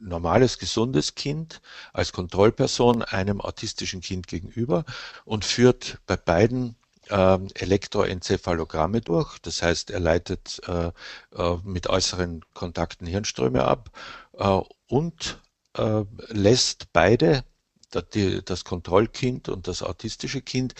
normales, 0.00 0.58
gesundes 0.58 1.14
Kind 1.14 1.60
als 1.92 2.12
Kontrollperson 2.12 3.02
einem 3.02 3.40
autistischen 3.40 4.00
Kind 4.00 4.26
gegenüber 4.26 4.84
und 5.24 5.44
führt 5.44 5.98
bei 6.06 6.16
beiden 6.16 6.76
ähm, 7.10 7.48
Elektroenzephalogramme 7.54 9.00
durch. 9.00 9.38
Das 9.40 9.62
heißt, 9.62 9.90
er 9.90 10.00
leitet 10.00 10.60
äh, 10.66 10.92
äh, 11.36 11.56
mit 11.64 11.88
äußeren 11.88 12.44
Kontakten 12.54 13.06
Hirnströme 13.06 13.64
ab 13.64 13.90
äh, 14.38 14.60
und 14.88 15.40
äh, 15.76 16.04
lässt 16.28 16.92
beide, 16.92 17.44
das 17.90 18.64
Kontrollkind 18.64 19.48
und 19.48 19.66
das 19.66 19.82
autistische 19.82 20.42
Kind, 20.42 20.74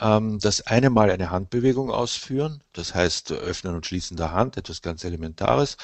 ähm, 0.00 0.38
das 0.38 0.62
eine 0.62 0.88
Mal 0.88 1.10
eine 1.10 1.30
Handbewegung 1.30 1.90
ausführen, 1.90 2.62
das 2.72 2.94
heißt 2.94 3.32
Öffnen 3.32 3.74
und 3.74 3.86
Schließen 3.86 4.16
der 4.16 4.32
Hand, 4.32 4.56
etwas 4.56 4.80
ganz 4.80 5.04
Elementares, 5.04 5.76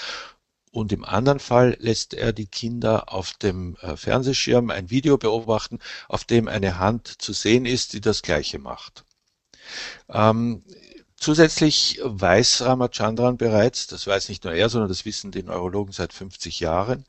und 0.73 0.93
im 0.93 1.05
anderen 1.05 1.41
Fall 1.41 1.77
lässt 1.81 2.15
er 2.15 2.33
die 2.33 2.47
Kinder 2.47 3.13
auf 3.13 3.33
dem 3.35 3.77
äh, 3.83 3.97
Fernsehschirm 3.97 4.71
ein 4.71 4.91
Video 4.91 5.19
beobachten, 5.19 5.81
auf 6.09 6.25
dem 6.25 6.47
eine 6.47 6.79
Hand 6.79 7.21
zu 7.21 7.33
sehen 7.33 7.67
ist, 7.67 7.93
die 7.93 8.01
das 8.01 8.23
Gleiche 8.23 8.59
macht. 8.61 9.05
Ähm, 10.09 10.63
zusätzlich 11.17 12.01
weiß 12.03 12.63
Ramachandran 12.63 13.37
bereits, 13.37 13.89
das 13.89 14.07
weiß 14.07 14.29
nicht 14.29 14.45
nur 14.45 14.55
er, 14.55 14.69
sondern 14.69 14.89
das 14.89 15.05
wissen 15.05 15.33
die 15.33 15.43
Neurologen 15.43 15.93
seit 15.93 16.13
50 16.13 16.61
Jahren, 16.61 17.05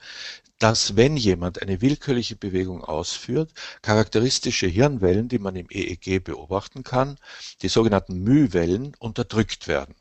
dass 0.61 0.95
wenn 0.95 1.17
jemand 1.17 1.61
eine 1.61 1.81
willkürliche 1.81 2.35
Bewegung 2.35 2.83
ausführt, 2.83 3.51
charakteristische 3.81 4.67
Hirnwellen, 4.67 5.27
die 5.27 5.39
man 5.39 5.55
im 5.55 5.67
EEG 5.69 6.23
beobachten 6.23 6.83
kann, 6.83 7.17
die 7.63 7.67
sogenannten 7.67 8.23
μ-Wellen, 8.23 8.95
unterdrückt 8.99 9.67
werden. 9.67 9.95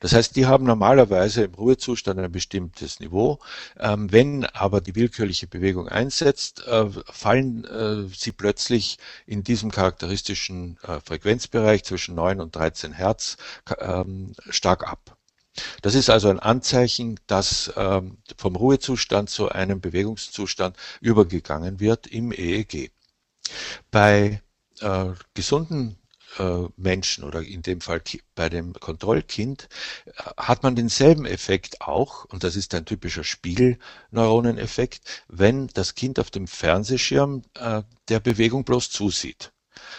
Das 0.00 0.14
heißt, 0.14 0.36
die 0.36 0.46
haben 0.46 0.64
normalerweise 0.64 1.44
im 1.44 1.54
Ruhezustand 1.54 2.18
ein 2.18 2.32
bestimmtes 2.32 2.98
Niveau. 2.98 3.40
Ähm, 3.78 4.10
wenn 4.10 4.46
aber 4.46 4.80
die 4.80 4.94
willkürliche 4.94 5.48
Bewegung 5.48 5.86
einsetzt, 5.88 6.66
äh, 6.66 6.88
fallen 7.12 7.64
äh, 7.64 8.08
sie 8.14 8.32
plötzlich 8.32 8.98
in 9.26 9.42
diesem 9.44 9.70
charakteristischen 9.70 10.78
äh, 10.82 11.00
Frequenzbereich 11.00 11.84
zwischen 11.84 12.14
9 12.14 12.40
und 12.40 12.56
13 12.56 12.92
Hertz 12.92 13.36
ähm, 13.78 14.32
stark 14.48 14.88
ab. 14.88 15.15
Das 15.82 15.94
ist 15.94 16.10
also 16.10 16.28
ein 16.28 16.40
Anzeichen, 16.40 17.18
dass 17.26 17.72
ähm, 17.76 18.18
vom 18.36 18.56
Ruhezustand 18.56 19.30
zu 19.30 19.48
einem 19.48 19.80
Bewegungszustand 19.80 20.76
übergegangen 21.00 21.80
wird 21.80 22.06
im 22.06 22.32
EEG. 22.32 22.90
Bei 23.90 24.42
äh, 24.80 25.06
gesunden 25.34 25.98
äh, 26.38 26.64
Menschen 26.76 27.24
oder 27.24 27.42
in 27.42 27.62
dem 27.62 27.80
Fall 27.80 28.02
bei 28.34 28.48
dem 28.48 28.74
Kontrollkind 28.74 29.68
äh, 30.04 30.10
hat 30.36 30.62
man 30.62 30.76
denselben 30.76 31.24
Effekt 31.24 31.80
auch, 31.80 32.24
und 32.26 32.44
das 32.44 32.56
ist 32.56 32.74
ein 32.74 32.84
typischer 32.84 33.24
Spiegelneuroneneffekt, 33.24 35.24
wenn 35.28 35.68
das 35.68 35.94
Kind 35.94 36.18
auf 36.18 36.30
dem 36.30 36.46
Fernsehschirm 36.46 37.42
der 38.08 38.20
Bewegung 38.20 38.64
bloß 38.64 38.90
zusieht. 38.90 39.52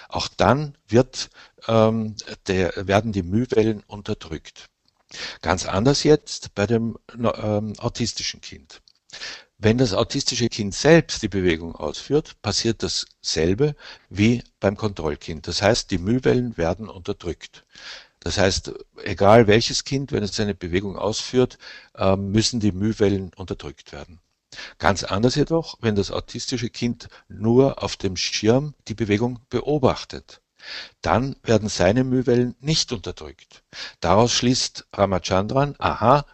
Auch 0.10 0.28
dann 0.28 0.78
wird, 0.88 1.30
ähm, 1.68 2.16
der, 2.48 2.88
werden 2.88 3.12
die 3.12 3.24
Mühwellen 3.24 3.84
unterdrückt. 3.88 4.70
Ganz 5.42 5.66
anders 5.66 6.04
jetzt 6.04 6.54
bei 6.56 6.68
dem 6.68 6.98
ähm, 7.14 7.74
autistischen 7.80 8.42
Kind. 8.42 8.82
Wenn 9.58 9.78
das 9.78 9.94
autistische 9.94 10.50
Kind 10.50 10.76
selbst 10.76 11.24
die 11.24 11.30
Bewegung 11.30 11.76
ausführt, 11.76 12.40
passiert 12.42 12.84
dasselbe 12.84 13.76
wie 14.10 14.44
beim 14.60 14.78
Kontrollkind. 14.78 15.48
Das 15.48 15.62
heißt, 15.62 15.90
die 15.90 15.98
Mühwellen 15.98 16.58
werden 16.58 16.90
unterdrückt. 16.90 17.66
Das 18.20 18.38
heißt, 18.38 18.74
egal 19.04 19.48
welches 19.48 19.84
Kind, 19.84 20.12
wenn 20.12 20.24
es 20.24 20.36
seine 20.36 20.54
Bewegung 20.54 20.98
ausführt, 20.98 21.58
ähm, 21.96 22.32
müssen 22.32 22.60
die 22.60 22.72
Mühwellen 22.72 23.32
unterdrückt 23.36 23.94
werden. 23.94 24.20
Ganz 24.78 25.04
anders 25.04 25.36
jedoch, 25.36 25.78
wenn 25.82 25.96
das 25.96 26.12
autistische 26.12 26.70
Kind 26.70 27.10
nur 27.28 27.82
auf 27.82 27.96
dem 27.96 28.18
Schirm 28.18 28.74
die 28.88 28.96
Bewegung 28.96 29.40
beobachtet 29.50 30.42
dann 31.02 31.36
werden 31.44 31.70
seine 31.70 32.04
Mühwellen 32.04 32.56
nicht 32.60 32.92
unterdrückt. 32.92 33.64
Daraus 34.00 34.34
schließt 34.34 34.88
Ramachandran, 34.94 35.76
aha, 35.80 36.26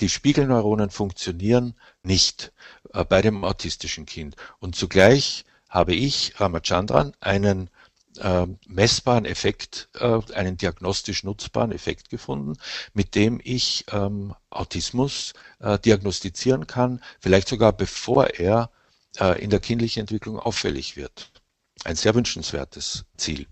die 0.00 0.08
Spiegelneuronen 0.08 0.90
funktionieren 0.90 1.74
nicht 2.02 2.52
äh, 2.92 3.04
bei 3.04 3.22
dem 3.22 3.44
autistischen 3.44 4.06
Kind. 4.06 4.36
Und 4.60 4.76
zugleich 4.76 5.44
habe 5.68 5.94
ich, 5.94 6.40
Ramachandran, 6.40 7.14
einen 7.20 7.70
äh, 8.18 8.46
messbaren 8.66 9.24
Effekt, 9.24 9.88
äh, 9.94 10.20
einen 10.34 10.56
diagnostisch 10.56 11.24
nutzbaren 11.24 11.72
Effekt 11.72 12.10
gefunden, 12.10 12.54
mit 12.94 13.14
dem 13.14 13.40
ich 13.42 13.84
ähm, 13.90 14.34
Autismus 14.50 15.34
äh, 15.60 15.78
diagnostizieren 15.78 16.66
kann, 16.66 17.02
vielleicht 17.20 17.48
sogar 17.48 17.72
bevor 17.72 18.28
er 18.28 18.70
äh, 19.18 19.42
in 19.42 19.50
der 19.50 19.60
kindlichen 19.60 20.00
Entwicklung 20.00 20.38
auffällig 20.38 20.96
wird. 20.96 21.30
Ein 21.84 21.96
sehr 21.96 22.14
wünschenswertes 22.14 23.04
Ziel. 23.16 23.46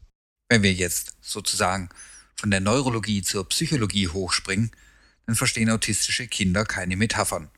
Wenn 0.49 0.63
wir 0.63 0.73
jetzt 0.73 1.17
sozusagen 1.21 1.89
von 2.37 2.51
der 2.51 2.61
Neurologie 2.61 3.23
zur 3.23 3.49
Psychologie 3.49 4.09
hochspringen, 4.09 4.71
dann 5.27 5.35
verstehen 5.35 5.71
autistische 5.71 6.29
Kinder 6.29 6.65
keine 6.65 6.97
Metaphern. 6.97 7.51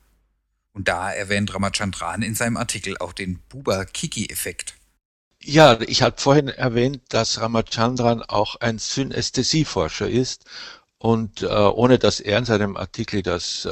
Und 0.73 0.89
da 0.89 1.13
erwähnt 1.13 1.53
Ramachandran 1.53 2.23
in 2.23 2.35
seinem 2.35 2.57
Artikel 2.57 2.97
auch 2.99 3.13
den 3.13 3.41
Buba-Kiki-Effekt. 3.49 4.75
Ja, 5.41 5.81
ich 5.81 6.03
habe 6.03 6.21
vorhin 6.21 6.49
erwähnt, 6.49 7.03
dass 7.11 7.41
Ramachandran 7.41 8.23
auch 8.23 8.57
ein 8.57 8.79
Synästhesieforscher 8.79 10.09
ist 10.09 10.45
und 10.99 11.43
äh, 11.43 11.47
ohne 11.47 11.99
dass 11.99 12.19
er 12.21 12.39
in 12.39 12.45
seinem 12.45 12.77
Artikel 12.77 13.23
das 13.23 13.65
äh, 13.65 13.71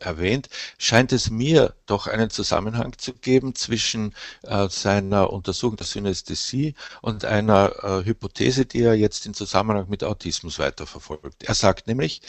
erwähnt, 0.00 0.48
scheint 0.78 1.12
es 1.12 1.30
mir 1.30 1.74
doch 1.86 2.08
einen 2.08 2.28
Zusammenhang 2.30 2.98
zu 2.98 3.12
geben 3.12 3.54
zwischen 3.54 4.14
äh, 4.42 4.68
seiner 4.68 5.32
Untersuchung 5.32 5.76
der 5.76 5.86
Synästhesie 5.86 6.74
und 7.02 7.24
einer 7.24 7.72
äh, 7.84 8.04
Hypothese, 8.04 8.66
die 8.66 8.82
er 8.82 8.94
jetzt 8.94 9.26
in 9.26 9.34
Zusammenhang 9.34 9.88
mit 9.88 10.02
Autismus 10.02 10.58
weiterverfolgt. 10.58 11.44
Er 11.44 11.54
sagt 11.54 11.86
nämlich, 11.86 12.20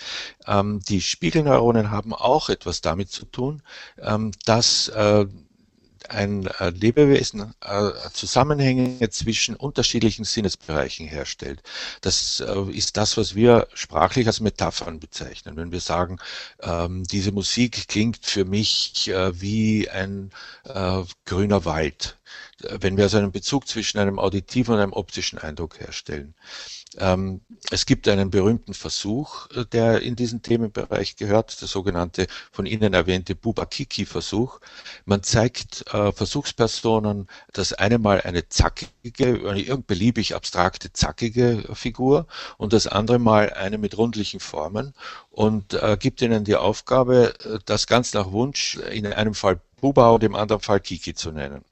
ähm, 0.45 0.81
die 0.87 1.01
Spiegelneuronen 1.01 1.89
haben 1.89 2.13
auch 2.13 2.49
etwas 2.49 2.81
damit 2.81 3.09
zu 3.09 3.25
tun, 3.25 3.63
ähm, 3.99 4.31
dass 4.45 4.87
äh, 4.89 5.25
ein 6.09 6.47
äh, 6.59 6.69
Lebewesen 6.69 7.53
äh, 7.61 7.91
Zusammenhänge 8.13 9.09
zwischen 9.09 9.55
unterschiedlichen 9.55 10.25
Sinnesbereichen 10.25 11.07
herstellt. 11.07 11.61
Das 12.01 12.39
äh, 12.39 12.71
ist 12.71 12.97
das, 12.97 13.17
was 13.17 13.35
wir 13.35 13.67
sprachlich 13.73 14.27
als 14.27 14.39
Metaphern 14.39 14.99
bezeichnen. 14.99 15.57
Wenn 15.57 15.71
wir 15.71 15.81
sagen, 15.81 16.19
ähm, 16.61 17.03
diese 17.03 17.31
Musik 17.31 17.87
klingt 17.87 18.25
für 18.25 18.45
mich 18.45 19.11
wie 19.33 19.89
ein 19.89 20.31
grüner 21.25 21.65
Wald. 21.65 22.17
Wenn 22.59 22.97
wir 22.97 23.05
also 23.05 23.17
einen 23.17 23.31
Bezug 23.31 23.67
zwischen 23.67 23.99
einem 23.99 24.19
auditiven 24.19 24.75
und 24.75 24.81
einem 24.81 24.93
optischen 24.93 25.39
Eindruck 25.39 25.79
herstellen. 25.79 26.35
Ähm, 26.97 27.41
es 27.71 27.85
gibt 27.85 28.07
einen 28.07 28.29
berühmten 28.29 28.73
Versuch, 28.73 29.49
äh, 29.51 29.65
der 29.65 30.01
in 30.01 30.15
diesen 30.15 30.41
Themenbereich 30.41 31.17
gehört, 31.17 31.59
der 31.61 31.67
sogenannte 31.67 32.27
von 32.51 32.65
Ihnen 32.65 32.93
erwähnte 32.93 33.35
Bubakiki-Versuch. 33.35 34.59
Man 35.05 35.23
zeigt 35.23 35.85
äh, 35.93 36.11
Versuchspersonen 36.11 37.27
das 37.51 37.73
eine 37.73 37.97
Mal 37.99 38.21
eine 38.21 38.47
zackige, 38.47 39.49
eine 39.49 39.61
irgend 39.61 39.87
beliebig 39.87 40.35
abstrakte 40.35 40.93
zackige 40.93 41.63
Figur 41.73 42.27
und 42.57 42.71
das 42.73 42.87
andere 42.87 43.19
Mal 43.19 43.51
eine 43.51 43.77
mit 43.77 43.97
rundlichen 43.97 44.39
Formen 44.39 44.93
und 45.31 45.73
äh, 45.73 45.97
gibt 45.99 46.21
ihnen 46.21 46.45
die 46.45 46.55
Aufgabe, 46.55 47.33
äh, 47.43 47.59
das 47.65 47.87
ganz 47.87 48.13
nach 48.13 48.31
Wunsch 48.31 48.75
in 48.77 49.05
einem 49.07 49.33
Fall 49.33 49.59
Buba 49.81 50.11
und 50.11 50.23
im 50.23 50.35
anderen 50.35 50.61
Fall 50.61 50.79
Kiki 50.79 51.13
zu 51.13 51.31
nennen. 51.31 51.63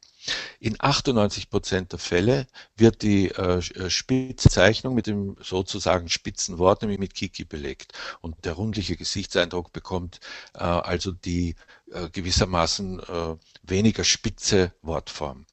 In 0.59 0.75
98 0.79 1.49
Prozent 1.49 1.91
der 1.91 1.99
Fälle 1.99 2.47
wird 2.75 3.01
die 3.01 3.29
äh, 3.29 3.57
äh 3.57 3.89
Spitzzeichnung 3.89 4.95
mit 4.95 5.07
dem 5.07 5.35
sozusagen 5.41 6.09
spitzen 6.09 6.57
Wort, 6.57 6.81
nämlich 6.81 6.99
mit 6.99 7.13
Kiki 7.13 7.43
belegt. 7.43 7.93
Und 8.21 8.45
der 8.45 8.53
rundliche 8.53 8.95
Gesichtseindruck 8.95 9.73
bekommt 9.73 10.19
äh, 10.53 10.59
also 10.59 11.11
die 11.11 11.55
äh, 11.91 12.09
gewissermaßen 12.09 12.99
äh, 12.99 13.35
weniger 13.63 14.03
spitze 14.03 14.73
Wortform. 14.81 15.45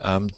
Ähm, 0.00 0.30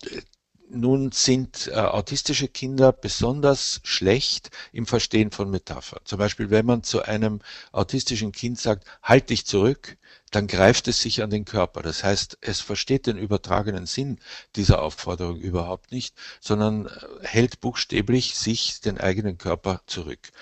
nun 0.71 1.13
sind 1.13 1.69
äh, 1.69 1.75
autistische 1.75 2.49
Kinder 2.49 2.93
besonders 2.93 3.81
schlecht 3.85 4.51
im 4.73 4.87
Verstehen 4.87 5.31
von 5.31 5.51
Metaphern. 5.51 6.01
Zum 6.05 6.19
Beispiel, 6.19 6.51
wenn 6.51 6.67
man 6.67 6.83
zu 6.83 7.03
einem 7.03 7.41
autistischen 7.73 8.33
Kind 8.33 8.59
sagt, 8.61 8.87
halt 9.03 9.31
dich 9.31 9.47
zurück, 9.47 9.97
dann 10.31 10.47
greift 10.47 10.89
es 10.89 11.01
sich 11.01 11.23
an 11.23 11.31
den 11.31 11.45
Körper. 11.45 11.83
Das 11.83 12.03
heißt, 12.03 12.39
es 12.41 12.61
versteht 12.61 13.07
den 13.07 13.19
übertragenen 13.19 13.87
Sinn 13.87 14.19
dieser 14.57 14.83
Aufforderung 14.83 15.39
überhaupt 15.39 15.93
nicht, 15.93 16.15
sondern 16.41 16.87
äh, 16.87 16.91
hält 17.23 17.61
buchstäblich 17.61 18.37
sich 18.37 18.81
den 18.81 18.99
eigenen 18.99 19.39
Körper 19.39 19.83
zurück. 19.87 20.33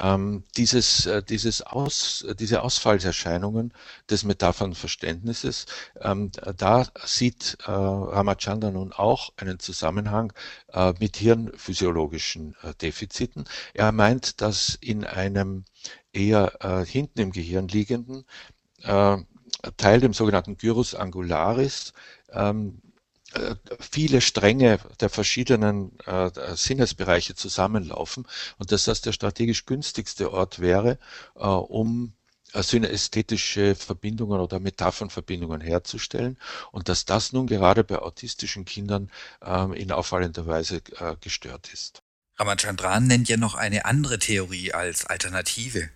Ähm, 0.00 0.44
dieses, 0.56 1.04
äh, 1.06 1.22
dieses 1.22 1.60
Aus, 1.62 2.22
äh, 2.22 2.34
diese 2.34 2.62
Ausfallserscheinungen 2.62 3.74
des 4.08 4.24
Metaphernverständnisses, 4.24 5.66
ähm, 6.00 6.30
da 6.56 6.86
sieht 7.04 7.58
äh, 7.66 7.70
Ramachandra 7.70 8.70
nun 8.70 8.92
auch 8.92 9.32
einen 9.36 9.58
Zusammenhang 9.58 10.32
äh, 10.72 10.94
mit 10.98 11.16
hirnphysiologischen 11.18 12.56
äh, 12.62 12.74
Defiziten. 12.80 13.44
Er 13.74 13.92
meint, 13.92 14.40
dass 14.40 14.78
in 14.80 15.04
einem 15.04 15.64
eher 16.12 16.52
äh, 16.60 16.86
hinten 16.86 17.20
im 17.20 17.32
Gehirn 17.32 17.68
liegenden 17.68 18.24
Teil, 19.76 20.00
dem 20.00 20.12
sogenannten 20.12 20.56
Gyrus 20.56 20.96
angularis, 20.96 21.92
ähm, 22.32 22.80
äh, 22.82 22.91
viele 23.80 24.20
Stränge 24.20 24.78
der 25.00 25.08
verschiedenen 25.08 25.98
äh, 26.06 26.30
Sinnesbereiche 26.54 27.34
zusammenlaufen 27.34 28.26
und 28.58 28.72
dass 28.72 28.84
das 28.84 29.00
der 29.00 29.12
strategisch 29.12 29.66
günstigste 29.66 30.32
Ort 30.32 30.60
wäre, 30.60 30.98
äh, 31.36 31.46
um 31.46 32.12
äh, 32.52 32.62
synästhetische 32.62 33.74
Verbindungen 33.74 34.40
oder 34.40 34.60
Metaphernverbindungen 34.60 35.60
herzustellen 35.60 36.38
und 36.70 36.88
dass 36.88 37.04
das 37.06 37.32
nun 37.32 37.46
gerade 37.46 37.82
bei 37.84 37.98
autistischen 37.98 38.64
Kindern 38.64 39.10
ähm, 39.42 39.72
in 39.72 39.90
auffallender 39.90 40.46
Weise 40.46 40.82
äh, 40.98 41.16
gestört 41.20 41.72
ist. 41.72 42.02
Ramachandran 42.38 43.06
nennt 43.06 43.28
ja 43.28 43.36
noch 43.36 43.54
eine 43.54 43.84
andere 43.84 44.18
Theorie 44.18 44.72
als 44.72 45.06
Alternative. 45.06 45.88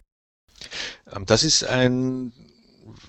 Ähm, 1.13 1.27
das 1.27 1.45
ist 1.45 1.65
ein 1.65 2.33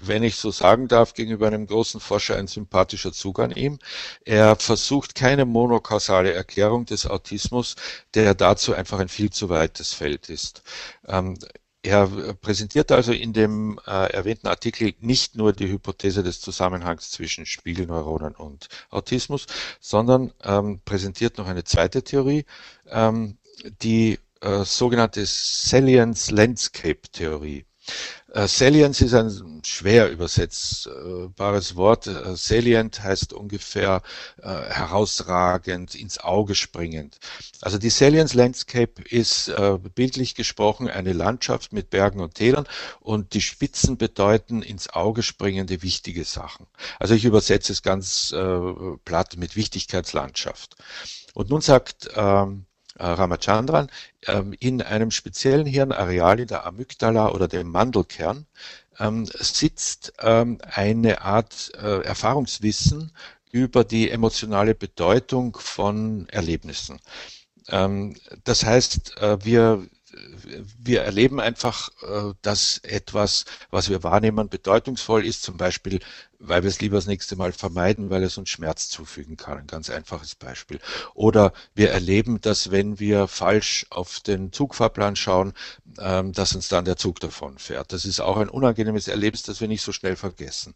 wenn 0.01 0.23
ich 0.23 0.35
so 0.35 0.51
sagen 0.51 0.87
darf, 0.87 1.13
gegenüber 1.13 1.47
einem 1.47 1.67
großen 1.67 1.99
Forscher 1.99 2.35
ein 2.37 2.47
sympathischer 2.47 3.13
Zug 3.13 3.39
an 3.39 3.51
ihm. 3.51 3.79
Er 4.25 4.55
versucht 4.55 5.15
keine 5.15 5.45
monokausale 5.45 6.33
Erklärung 6.33 6.85
des 6.85 7.05
Autismus, 7.07 7.75
der 8.13 8.35
dazu 8.35 8.73
einfach 8.73 8.99
ein 8.99 9.09
viel 9.09 9.29
zu 9.29 9.49
weites 9.49 9.93
Feld 9.93 10.29
ist. 10.29 10.63
Ähm, 11.07 11.37
er 11.83 12.07
präsentiert 12.41 12.91
also 12.91 13.13
in 13.13 13.33
dem 13.33 13.79
äh, 13.85 14.11
erwähnten 14.11 14.47
Artikel 14.47 14.93
nicht 14.99 15.35
nur 15.35 15.53
die 15.53 15.69
Hypothese 15.69 16.21
des 16.21 16.41
Zusammenhangs 16.41 17.11
zwischen 17.11 17.45
Spiegelneuronen 17.45 18.35
und 18.35 18.67
Autismus, 18.89 19.45
sondern 19.79 20.33
ähm, 20.43 20.81
präsentiert 20.83 21.37
noch 21.37 21.47
eine 21.47 21.63
zweite 21.63 22.03
Theorie, 22.03 22.45
ähm, 22.89 23.37
die 23.81 24.19
äh, 24.41 24.63
sogenannte 24.65 25.25
Salience 25.25 26.31
Landscape 26.31 27.01
Theorie. 27.11 27.65
Äh, 28.37 28.47
Salience 28.47 29.01
ist 29.01 29.15
ein 29.15 29.61
schwer 29.65 30.11
übersetzbares 30.11 31.75
Wort. 31.75 32.05
Äh, 32.05 32.35
salient 32.35 33.01
heißt 33.01 33.33
ungefähr 33.33 34.03
äh, 34.43 34.47
herausragend, 34.47 35.95
ins 35.95 36.19
Auge 36.19 36.53
springend. 36.53 37.17
Also 37.61 37.79
die 37.79 37.89
Salience 37.89 38.35
Landscape 38.35 39.01
ist 39.09 39.47
äh, 39.47 39.79
bildlich 39.95 40.35
gesprochen 40.35 40.87
eine 40.87 41.13
Landschaft 41.13 41.73
mit 41.73 41.89
Bergen 41.89 42.19
und 42.19 42.35
Tälern 42.35 42.67
und 42.99 43.33
die 43.33 43.41
Spitzen 43.41 43.97
bedeuten 43.97 44.61
ins 44.61 44.87
Auge 44.91 45.23
springende 45.23 45.81
wichtige 45.81 46.23
Sachen. 46.23 46.67
Also 46.99 47.15
ich 47.15 47.25
übersetze 47.25 47.71
es 47.71 47.81
ganz 47.81 48.33
platt 49.05 49.37
mit 49.37 49.55
Wichtigkeitslandschaft. 49.55 50.75
Und 51.33 51.49
nun 51.49 51.61
sagt 51.61 52.09
ähm, 52.15 52.65
äh, 52.65 52.66
Ramachandran, 52.99 53.89
ähm, 54.25 54.53
in 54.59 54.81
einem 54.81 55.11
speziellen 55.11 55.65
Hirnareal 55.65 56.39
in 56.39 56.47
der 56.47 56.65
Amygdala 56.65 57.29
oder 57.31 57.47
dem 57.47 57.69
Mandelkern 57.69 58.45
ähm, 58.99 59.25
sitzt 59.25 60.13
ähm, 60.19 60.59
eine 60.61 61.21
Art 61.21 61.71
äh, 61.81 62.01
Erfahrungswissen 62.01 63.11
über 63.51 63.83
die 63.83 64.09
emotionale 64.11 64.75
Bedeutung 64.75 65.57
von 65.59 66.27
Erlebnissen. 66.29 66.99
Das 68.45 68.63
heißt, 68.63 69.17
äh, 69.17 69.43
wir 69.43 69.85
wir 70.79 71.01
erleben 71.01 71.39
einfach, 71.39 71.89
dass 72.41 72.79
etwas, 72.79 73.45
was 73.69 73.89
wir 73.89 74.03
wahrnehmen, 74.03 74.49
bedeutungsvoll 74.49 75.25
ist. 75.25 75.43
Zum 75.43 75.57
Beispiel 75.57 75.99
weil 76.39 76.63
wir 76.63 76.69
es 76.69 76.81
lieber 76.81 76.97
das 76.97 77.07
nächste 77.07 77.35
Mal 77.35 77.51
vermeiden, 77.51 78.09
weil 78.09 78.23
es 78.23 78.37
uns 78.37 78.49
Schmerz 78.49 78.89
zufügen 78.89 79.37
kann. 79.37 79.57
Ein 79.57 79.67
ganz 79.67 79.89
einfaches 79.89 80.35
Beispiel. 80.35 80.79
Oder 81.13 81.53
wir 81.73 81.91
erleben, 81.91 82.41
dass 82.41 82.71
wenn 82.71 82.99
wir 82.99 83.27
falsch 83.27 83.85
auf 83.89 84.19
den 84.19 84.51
Zugfahrplan 84.51 85.15
schauen, 85.15 85.53
ähm, 85.99 86.33
dass 86.33 86.53
uns 86.53 86.67
dann 86.67 86.85
der 86.85 86.97
Zug 86.97 87.19
davon 87.19 87.57
fährt. 87.57 87.93
Das 87.93 88.05
ist 88.05 88.19
auch 88.19 88.37
ein 88.37 88.49
unangenehmes 88.49 89.07
Erlebnis, 89.07 89.43
das 89.43 89.61
wir 89.61 89.67
nicht 89.67 89.81
so 89.81 89.91
schnell 89.91 90.15
vergessen. 90.15 90.73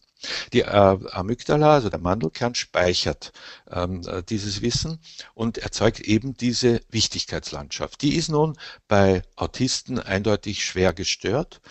Die 0.54 0.62
äh, 0.62 0.66
Amygdala, 0.66 1.74
also 1.74 1.90
der 1.90 2.00
Mandelkern, 2.00 2.56
speichert 2.56 3.32
ähm, 3.70 4.02
äh, 4.08 4.24
dieses 4.24 4.62
Wissen 4.62 5.00
und 5.34 5.58
erzeugt 5.58 6.00
eben 6.00 6.36
diese 6.36 6.82
Wichtigkeitslandschaft. 6.90 8.02
Die 8.02 8.16
ist 8.16 8.30
nun 8.30 8.58
bei 8.88 9.22
Autisten 9.36 10.00
eindeutig 10.00 10.66
schwer 10.66 10.94
gestört. 10.94 11.62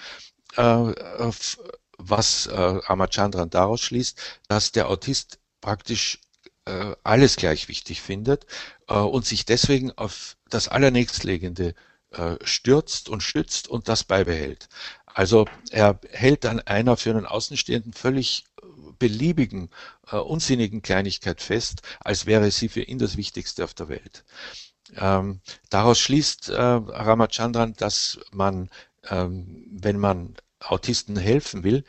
Was 2.02 2.46
äh, 2.46 2.54
Ramachandran 2.54 3.50
daraus 3.50 3.80
schließt, 3.82 4.18
dass 4.48 4.72
der 4.72 4.88
Autist 4.88 5.38
praktisch 5.60 6.18
äh, 6.64 6.94
alles 7.04 7.36
gleich 7.36 7.68
wichtig 7.68 8.00
findet 8.00 8.46
äh, 8.88 8.94
und 8.94 9.26
sich 9.26 9.44
deswegen 9.44 9.92
auf 9.92 10.36
das 10.48 10.68
Allernächstlegende 10.68 11.74
äh, 12.10 12.36
stürzt 12.42 13.08
und 13.08 13.22
stützt 13.22 13.68
und 13.68 13.88
das 13.88 14.04
beibehält. 14.04 14.68
Also 15.06 15.46
er 15.70 16.00
hält 16.10 16.46
an 16.46 16.60
einer 16.60 16.96
für 16.96 17.10
einen 17.10 17.26
Außenstehenden 17.26 17.92
völlig 17.92 18.44
äh, 18.62 18.66
beliebigen, 18.98 19.70
äh, 20.10 20.16
unsinnigen 20.16 20.82
Kleinigkeit 20.82 21.40
fest, 21.42 21.82
als 22.00 22.26
wäre 22.26 22.50
sie 22.50 22.68
für 22.68 22.82
ihn 22.82 22.98
das 22.98 23.16
Wichtigste 23.16 23.64
auf 23.64 23.74
der 23.74 23.88
Welt. 23.88 24.24
Ähm, 24.96 25.40
daraus 25.68 25.98
schließt 26.00 26.48
äh, 26.50 26.60
Ramachandran, 26.60 27.74
dass 27.74 28.18
man, 28.32 28.70
ähm, 29.08 29.66
wenn 29.70 29.98
man 29.98 30.34
Autisten 30.60 31.16
helfen 31.16 31.64
will, 31.64 31.84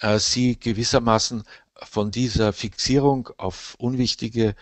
äh, 0.00 0.18
sie 0.18 0.58
gewissermaßen 0.58 1.44
von 1.82 2.10
dieser 2.10 2.52
Fixierung 2.52 3.28
auf 3.36 3.74
unwichtige, 3.78 4.54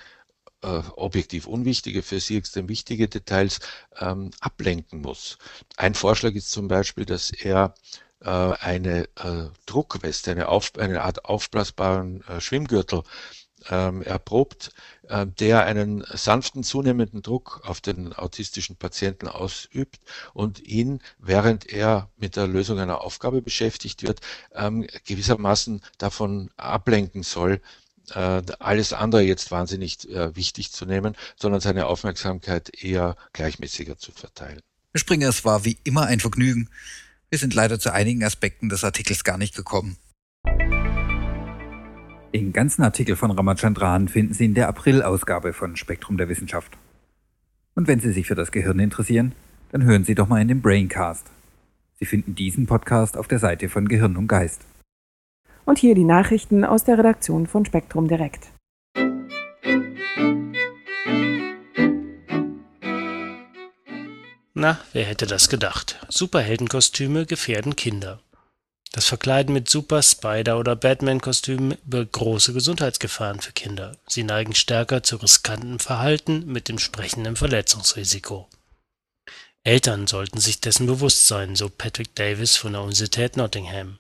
äh, 0.63 0.83
objektiv 0.97 1.47
unwichtige, 1.47 2.03
für 2.03 2.21
sie 2.21 2.37
extrem 2.37 2.69
wichtige 2.69 3.09
Details 3.09 3.61
ähm, 3.99 4.31
ablenken 4.41 5.01
muss. 5.01 5.39
Ein 5.77 5.95
Vorschlag 5.95 6.33
ist 6.33 6.51
zum 6.51 6.69
Beispiel, 6.69 7.05
dass 7.05 7.31
er 7.31 7.75
äh, 8.21 8.29
eine 8.29 9.05
äh, 9.17 9.49
Druckweste, 9.67 10.31
eine, 10.31 10.49
auf, 10.49 10.73
eine 10.79 11.03
Art 11.03 11.25
aufblasbaren 11.25 12.23
äh, 12.29 12.41
Schwimmgürtel 12.41 13.03
ähm, 13.71 14.03
erprobt, 14.03 14.73
äh, 15.09 15.27
der 15.27 15.65
einen 15.65 16.05
sanften 16.13 16.65
zunehmenden 16.65 17.23
Druck 17.23 17.63
auf 17.65 17.81
den 17.81 18.13
autistischen 18.13 18.77
Patienten 18.77 19.29
ausübt 19.29 20.01
und 20.35 20.61
ihn, 20.61 21.01
während 21.19 21.67
er 21.67 22.09
mit 22.17 22.37
der 22.37 22.47
Lösung 22.47 22.79
einer 22.79 23.01
Aufgabe 23.03 23.43
beschäftigt 23.43 24.03
wird, 24.03 24.21
ähm, 24.55 24.87
gewissermaßen 25.07 25.83
davon 25.99 26.51
ablenken 26.57 27.23
soll, 27.23 27.61
äh, 28.15 28.43
alles 28.59 28.93
andere 28.93 29.23
jetzt 29.23 29.51
wahnsinnig 29.51 30.09
äh, 30.09 30.35
wichtig 30.35 30.73
zu 30.73 30.87
nehmen, 30.87 31.17
sondern 31.37 31.61
seine 31.61 31.87
Aufmerksamkeit 31.87 32.83
eher 32.83 33.17
gleichmäßiger 33.33 33.99
zu 33.99 34.13
verteilen. 34.13 34.61
Herr 34.93 35.01
Springer, 35.01 35.29
es 35.29 35.45
war 35.45 35.65
wie 35.65 35.79
immer 35.85 36.07
ein 36.07 36.21
Vergnügen. 36.21 36.69
Wir 37.31 37.39
sind 37.39 37.55
leider 37.55 37.79
zu 37.79 37.93
einigen 37.93 38.25
Aspekten 38.25 38.69
des 38.69 38.85
Artikels 38.85 39.25
gar 39.25 39.39
nicht 39.39 39.55
gekommen. 39.55 39.97
Den 42.33 42.55
ganzen 42.55 42.83
Artikel 42.83 43.15
von 43.15 43.31
Ramachandran 43.31 44.09
finden 44.09 44.33
Sie 44.33 44.47
in 44.47 44.55
der 44.55 44.69
April-Ausgabe 44.69 45.53
von 45.53 45.77
Spektrum 45.77 46.17
der 46.17 46.31
Wissenschaft. 46.31 46.79
Und 47.75 47.89
wenn 47.89 48.01
Sie 48.01 48.11
sich 48.11 48.27
für 48.27 48.35
das 48.35 48.51
Gehirn 48.51 48.79
interessieren, 48.79 49.33
dann 49.71 49.85
hören 49.85 50.05
Sie 50.05 50.15
doch 50.15 50.29
mal 50.29 50.41
in 50.41 50.49
den 50.49 50.63
Braincast. 50.63 51.27
Sie 51.99 52.07
finden 52.07 52.35
diesen 52.35 52.67
Podcast 52.67 53.19
auf 53.19 53.29
der 53.29 53.39
Seite 53.39 53.69
von 53.69 53.87
Gehirn 53.87 54.17
und 54.17 54.29
Geist. 54.29 54.63
Und 55.67 55.79
hier 55.79 55.95
die 55.95 56.05
Nachrichten 56.05 56.65
aus 56.65 56.85
der 56.85 56.97
Redaktion 56.97 57.47
von 57.47 57.67
Spektrum 57.67 58.09
Direkt. 58.09 58.51
Na, 64.55 64.79
wer 64.95 65.05
hätte 65.05 65.27
das 65.27 65.51
gedacht? 65.51 66.05
Superheldenkostüme 66.09 67.27
gefährden 67.27 67.77
Kinder. 67.77 68.21
Das 68.95 69.07
Verkleiden 69.07 69.55
mit 69.55 69.71
Super-, 69.71 70.03
Spider- 70.03 70.59
oder 70.59 70.77
Batman-Kostümen 70.77 71.79
birgt 71.85 72.13
große 72.13 72.53
Gesundheitsgefahren 72.53 73.41
für 73.41 73.53
Kinder. 73.53 73.97
Sie 74.07 74.23
neigen 74.23 74.55
stärker 74.55 75.03
zu 75.03 75.17
riskantem 75.17 75.79
Verhalten 75.79 76.45
mit 76.45 76.69
entsprechendem 76.69 77.35
Verletzungsrisiko. 77.35 78.51
Eltern 79.65 80.07
sollten 80.07 80.41
sich 80.41 80.61
dessen 80.61 80.87
bewusst 80.87 81.27
sein, 81.27 81.57
so 81.57 81.71
Patrick 81.71 82.15
Davis 82.17 82.57
von 82.57 82.73
der 82.73 82.83
Universität 82.83 83.39
Nottingham. 83.39 83.97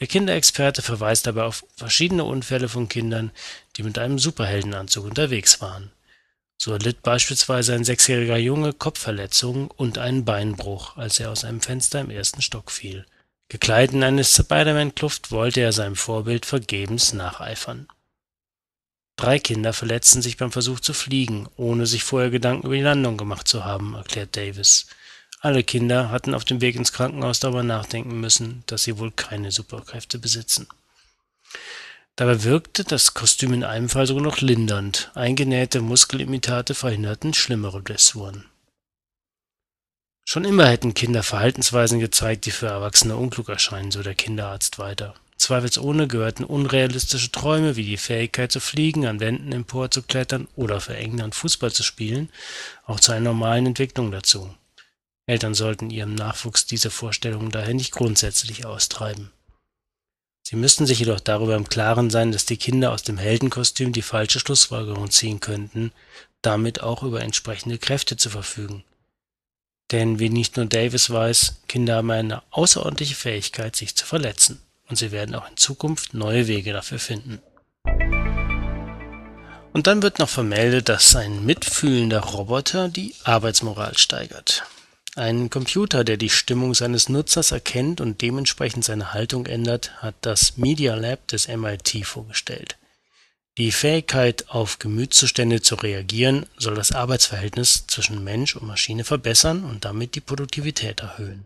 Der 0.00 0.06
Kinderexperte 0.06 0.82
verweist 0.82 1.26
dabei 1.26 1.44
auf 1.44 1.64
verschiedene 1.76 2.24
Unfälle 2.24 2.68
von 2.68 2.88
Kindern, 2.88 3.30
die 3.76 3.82
mit 3.82 3.98
einem 3.98 4.18
Superheldenanzug 4.18 5.04
unterwegs 5.04 5.62
waren. 5.62 5.92
So 6.58 6.72
erlitt 6.72 7.02
beispielsweise 7.02 7.72
ein 7.72 7.84
sechsjähriger 7.84 8.36
Junge 8.36 8.74
Kopfverletzungen 8.74 9.70
und 9.70 9.96
einen 9.96 10.26
Beinbruch, 10.26 10.98
als 10.98 11.20
er 11.20 11.30
aus 11.30 11.44
einem 11.44 11.62
Fenster 11.62 12.00
im 12.00 12.10
ersten 12.10 12.42
Stock 12.42 12.70
fiel. 12.70 13.06
Gekleidet 13.50 13.96
in 13.96 14.04
eine 14.04 14.22
Spider-Man-Kluft 14.22 15.32
wollte 15.32 15.60
er 15.60 15.72
seinem 15.72 15.96
Vorbild 15.96 16.46
vergebens 16.46 17.12
nacheifern. 17.12 17.88
Drei 19.16 19.40
Kinder 19.40 19.72
verletzten 19.72 20.22
sich 20.22 20.36
beim 20.36 20.52
Versuch 20.52 20.78
zu 20.78 20.94
fliegen, 20.94 21.48
ohne 21.56 21.86
sich 21.86 22.04
vorher 22.04 22.30
Gedanken 22.30 22.66
über 22.66 22.76
die 22.76 22.82
Landung 22.82 23.16
gemacht 23.16 23.48
zu 23.48 23.64
haben, 23.64 23.94
erklärt 23.94 24.36
Davis. 24.36 24.86
Alle 25.40 25.64
Kinder 25.64 26.10
hatten 26.10 26.32
auf 26.32 26.44
dem 26.44 26.60
Weg 26.60 26.76
ins 26.76 26.92
Krankenhaus 26.92 27.40
darüber 27.40 27.64
nachdenken 27.64 28.20
müssen, 28.20 28.62
dass 28.66 28.84
sie 28.84 28.98
wohl 28.98 29.10
keine 29.10 29.50
Superkräfte 29.50 30.20
besitzen. 30.20 30.68
Dabei 32.14 32.44
wirkte 32.44 32.84
das 32.84 33.14
Kostüm 33.14 33.52
in 33.52 33.64
einem 33.64 33.88
Fall 33.88 34.06
sogar 34.06 34.22
noch 34.22 34.40
lindernd. 34.40 35.10
Eingenähte 35.14 35.80
Muskelimitate 35.80 36.74
verhinderten 36.76 37.34
schlimmere 37.34 37.82
Blessuren. 37.82 38.44
Schon 40.32 40.44
immer 40.44 40.68
hätten 40.68 40.94
Kinder 40.94 41.24
Verhaltensweisen 41.24 41.98
gezeigt, 41.98 42.46
die 42.46 42.52
für 42.52 42.68
Erwachsene 42.68 43.16
unklug 43.16 43.48
erscheinen, 43.48 43.90
so 43.90 44.00
der 44.00 44.14
Kinderarzt 44.14 44.78
weiter. 44.78 45.12
Zweifelsohne 45.36 46.06
gehörten 46.06 46.44
unrealistische 46.44 47.32
Träume 47.32 47.74
wie 47.74 47.82
die 47.82 47.96
Fähigkeit 47.96 48.52
zu 48.52 48.60
fliegen, 48.60 49.06
an 49.08 49.18
Wänden 49.18 49.50
emporzuklettern 49.50 50.46
oder 50.54 50.80
für 50.80 50.96
England 50.96 51.34
Fußball 51.34 51.72
zu 51.72 51.82
spielen 51.82 52.30
auch 52.86 53.00
zu 53.00 53.10
einer 53.10 53.24
normalen 53.24 53.66
Entwicklung 53.66 54.12
dazu. 54.12 54.54
Eltern 55.26 55.54
sollten 55.54 55.90
ihrem 55.90 56.14
Nachwuchs 56.14 56.64
diese 56.64 56.90
Vorstellungen 56.90 57.50
daher 57.50 57.74
nicht 57.74 57.90
grundsätzlich 57.90 58.64
austreiben. 58.64 59.32
Sie 60.46 60.54
müssten 60.54 60.86
sich 60.86 61.00
jedoch 61.00 61.18
darüber 61.18 61.56
im 61.56 61.68
Klaren 61.68 62.08
sein, 62.08 62.30
dass 62.30 62.46
die 62.46 62.56
Kinder 62.56 62.92
aus 62.92 63.02
dem 63.02 63.18
Heldenkostüm 63.18 63.92
die 63.92 64.00
falsche 64.00 64.38
Schlussfolgerung 64.38 65.10
ziehen 65.10 65.40
könnten, 65.40 65.90
damit 66.40 66.82
auch 66.84 67.02
über 67.02 67.20
entsprechende 67.20 67.78
Kräfte 67.78 68.16
zu 68.16 68.30
verfügen. 68.30 68.84
Denn 69.90 70.18
wie 70.18 70.30
nicht 70.30 70.56
nur 70.56 70.66
Davis 70.66 71.10
weiß, 71.10 71.62
Kinder 71.66 71.96
haben 71.96 72.10
eine 72.10 72.42
außerordentliche 72.50 73.14
Fähigkeit, 73.16 73.74
sich 73.74 73.96
zu 73.96 74.06
verletzen, 74.06 74.60
und 74.88 74.96
sie 74.96 75.10
werden 75.10 75.34
auch 75.34 75.48
in 75.48 75.56
Zukunft 75.56 76.14
neue 76.14 76.46
Wege 76.46 76.72
dafür 76.72 76.98
finden. 76.98 77.40
Und 79.72 79.86
dann 79.86 80.02
wird 80.02 80.18
noch 80.18 80.28
vermeldet, 80.28 80.88
dass 80.88 81.14
ein 81.16 81.44
mitfühlender 81.44 82.20
Roboter 82.20 82.88
die 82.88 83.14
Arbeitsmoral 83.24 83.96
steigert. 83.96 84.64
Ein 85.16 85.50
Computer, 85.50 86.04
der 86.04 86.16
die 86.16 86.30
Stimmung 86.30 86.74
seines 86.74 87.08
Nutzers 87.08 87.50
erkennt 87.50 88.00
und 88.00 88.22
dementsprechend 88.22 88.84
seine 88.84 89.12
Haltung 89.12 89.46
ändert, 89.46 89.92
hat 90.02 90.14
das 90.20 90.56
Media 90.56 90.94
Lab 90.94 91.26
des 91.28 91.48
MIT 91.48 92.04
vorgestellt. 92.04 92.76
Die 93.60 93.72
Fähigkeit, 93.72 94.46
auf 94.48 94.78
Gemütszustände 94.78 95.60
zu 95.60 95.74
reagieren, 95.74 96.46
soll 96.56 96.74
das 96.74 96.92
Arbeitsverhältnis 96.92 97.86
zwischen 97.86 98.24
Mensch 98.24 98.56
und 98.56 98.66
Maschine 98.66 99.04
verbessern 99.04 99.64
und 99.64 99.84
damit 99.84 100.14
die 100.14 100.20
Produktivität 100.20 101.00
erhöhen. 101.00 101.44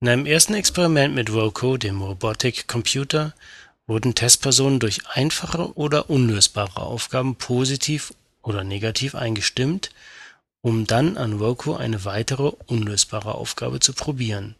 In 0.00 0.08
einem 0.08 0.26
ersten 0.26 0.54
Experiment 0.54 1.12
mit 1.12 1.28
Roco, 1.30 1.76
dem 1.76 2.00
Robotic 2.00 2.68
Computer, 2.68 3.34
wurden 3.88 4.14
Testpersonen 4.14 4.78
durch 4.78 5.06
einfache 5.08 5.76
oder 5.76 6.08
unlösbare 6.08 6.82
Aufgaben 6.82 7.34
positiv 7.34 8.14
oder 8.42 8.62
negativ 8.62 9.16
eingestimmt 9.16 9.90
um 10.62 10.86
dann 10.86 11.16
an 11.16 11.38
Roku 11.38 11.74
eine 11.74 12.04
weitere 12.04 12.52
unlösbare 12.66 13.34
Aufgabe 13.34 13.80
zu 13.80 13.92
probieren. 13.92 14.54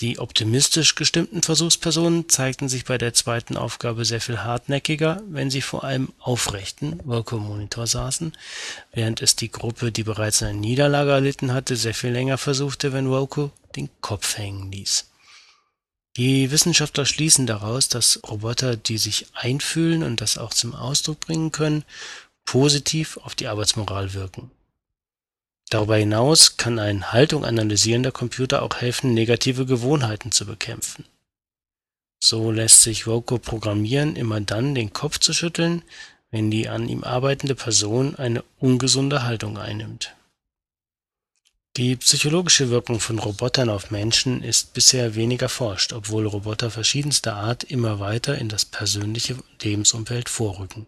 Die 0.00 0.18
optimistisch 0.18 0.94
gestimmten 0.94 1.42
Versuchspersonen 1.42 2.28
zeigten 2.28 2.68
sich 2.68 2.84
bei 2.84 2.98
der 2.98 3.14
zweiten 3.14 3.56
Aufgabe 3.56 4.04
sehr 4.04 4.20
viel 4.20 4.40
hartnäckiger, 4.40 5.22
wenn 5.26 5.50
sie 5.50 5.62
vor 5.62 5.84
einem 5.84 6.12
aufrechten 6.18 7.00
Roku-Monitor 7.00 7.86
saßen, 7.86 8.36
während 8.92 9.22
es 9.22 9.36
die 9.36 9.50
Gruppe, 9.50 9.92
die 9.92 10.02
bereits 10.02 10.42
eine 10.42 10.58
Niederlage 10.58 11.12
erlitten 11.12 11.54
hatte, 11.54 11.76
sehr 11.76 11.94
viel 11.94 12.10
länger 12.10 12.36
versuchte, 12.36 12.92
wenn 12.92 13.06
Roku 13.06 13.48
den 13.74 13.88
Kopf 14.02 14.36
hängen 14.36 14.70
ließ. 14.70 15.06
Die 16.18 16.50
Wissenschaftler 16.50 17.06
schließen 17.06 17.46
daraus, 17.46 17.88
dass 17.88 18.20
Roboter, 18.28 18.76
die 18.76 18.98
sich 18.98 19.26
einfühlen 19.32 20.02
und 20.02 20.20
das 20.20 20.36
auch 20.36 20.52
zum 20.52 20.74
Ausdruck 20.74 21.20
bringen 21.20 21.52
können, 21.52 21.84
positiv 22.44 23.16
auf 23.16 23.34
die 23.34 23.48
Arbeitsmoral 23.48 24.12
wirken 24.12 24.50
Darüber 25.68 25.96
hinaus 25.96 26.56
kann 26.56 26.78
ein 26.78 27.12
Haltung 27.12 27.44
analysierender 27.44 28.12
Computer 28.12 28.62
auch 28.62 28.76
helfen, 28.76 29.14
negative 29.14 29.66
Gewohnheiten 29.66 30.30
zu 30.30 30.46
bekämpfen. 30.46 31.04
So 32.20 32.50
lässt 32.50 32.82
sich 32.82 33.06
Roku 33.06 33.38
programmieren, 33.38 34.16
immer 34.16 34.40
dann 34.40 34.74
den 34.74 34.92
Kopf 34.92 35.18
zu 35.18 35.32
schütteln, 35.32 35.82
wenn 36.30 36.50
die 36.50 36.68
an 36.68 36.88
ihm 36.88 37.02
arbeitende 37.02 37.54
Person 37.54 38.14
eine 38.16 38.44
ungesunde 38.58 39.24
Haltung 39.24 39.58
einnimmt. 39.58 40.14
Die 41.76 41.96
psychologische 41.96 42.70
Wirkung 42.70 43.00
von 43.00 43.18
Robotern 43.18 43.68
auf 43.68 43.90
Menschen 43.90 44.42
ist 44.42 44.72
bisher 44.72 45.14
wenig 45.14 45.42
erforscht, 45.42 45.92
obwohl 45.92 46.26
Roboter 46.26 46.70
verschiedenster 46.70 47.34
Art 47.34 47.64
immer 47.64 48.00
weiter 48.00 48.38
in 48.38 48.48
das 48.48 48.64
persönliche 48.64 49.36
Lebensumfeld 49.60 50.28
vorrücken 50.28 50.86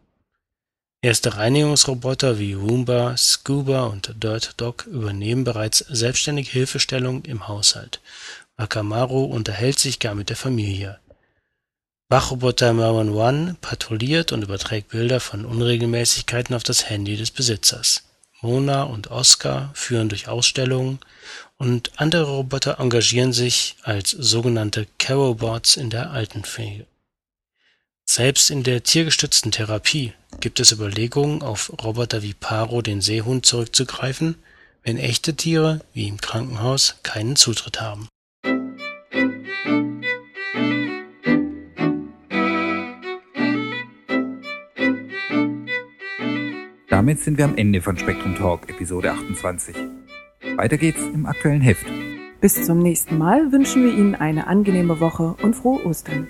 Erste 1.01 1.37
Reinigungsroboter 1.37 2.41
wie 2.41 2.55
Roomba, 2.55 3.17
Scuba 3.17 3.85
und 3.85 4.15
DirtDog 4.17 4.85
übernehmen 4.87 5.45
bereits 5.45 5.79
selbstständig 5.79 6.51
Hilfestellung 6.51 7.25
im 7.25 7.47
Haushalt. 7.47 8.01
Wacamaru 8.57 9.23
unterhält 9.23 9.79
sich 9.79 10.01
gar 10.01 10.17
mit 10.17 10.29
der 10.29 10.37
Familie. 10.37 10.99
Wachroboter 12.09 12.73
Merwan 12.73 13.11
One 13.11 13.57
patrouilliert 13.61 14.33
und 14.33 14.43
überträgt 14.43 14.89
Bilder 14.89 15.21
von 15.21 15.45
Unregelmäßigkeiten 15.45 16.57
auf 16.57 16.65
das 16.65 16.91
Handy 16.91 17.17
des 17.17 17.31
Besitzers. 17.31 18.03
Mona 18.41 18.83
und 18.83 19.13
Oscar 19.13 19.71
führen 19.75 20.09
durch 20.09 20.27
Ausstellungen 20.27 20.99
und 21.59 21.93
andere 21.95 22.25
Roboter 22.25 22.81
engagieren 22.81 23.33
sich 23.33 23.77
als 23.85 24.11
sogenannte 24.11 24.89
Carobots 24.99 25.77
in 25.77 25.91
der 25.91 26.11
Altenpflege 26.11 26.87
selbst 28.11 28.51
in 28.51 28.62
der 28.62 28.83
tiergestützten 28.83 29.53
Therapie 29.53 30.14
gibt 30.40 30.61
es 30.61 30.73
Überlegungen, 30.73 31.42
auf 31.42 31.71
Roboter 31.85 32.23
wie 32.23 32.33
Paro, 32.33 32.81
den 32.81 33.03
Seehund, 33.03 33.44
zurückzugreifen, 33.44 34.37
wenn 34.83 34.97
echte 34.97 35.35
Tiere, 35.37 35.81
wie 35.92 36.09
im 36.09 36.16
Krankenhaus, 36.16 37.01
keinen 37.03 37.37
Zutritt 37.37 37.83
haben. 37.83 38.09
Damit 46.88 47.21
sind 47.21 47.37
wir 47.37 47.44
am 47.44 47.57
Ende 47.57 47.83
von 47.83 47.99
Spektrum 47.99 48.35
Talk, 48.37 48.71
Episode 48.71 49.12
28. 49.12 49.77
Weiter 50.57 50.79
geht's 50.79 51.03
im 51.03 51.27
aktuellen 51.27 51.61
Heft. 51.61 51.87
Bis 52.40 52.64
zum 52.64 52.79
nächsten 52.79 53.18
Mal 53.18 53.53
wünschen 53.53 53.85
wir 53.85 53.92
Ihnen 53.92 54.14
eine 54.14 54.47
angenehme 54.47 54.99
Woche 54.99 55.37
und 55.42 55.55
frohe 55.55 55.85
Ostern. 55.85 56.27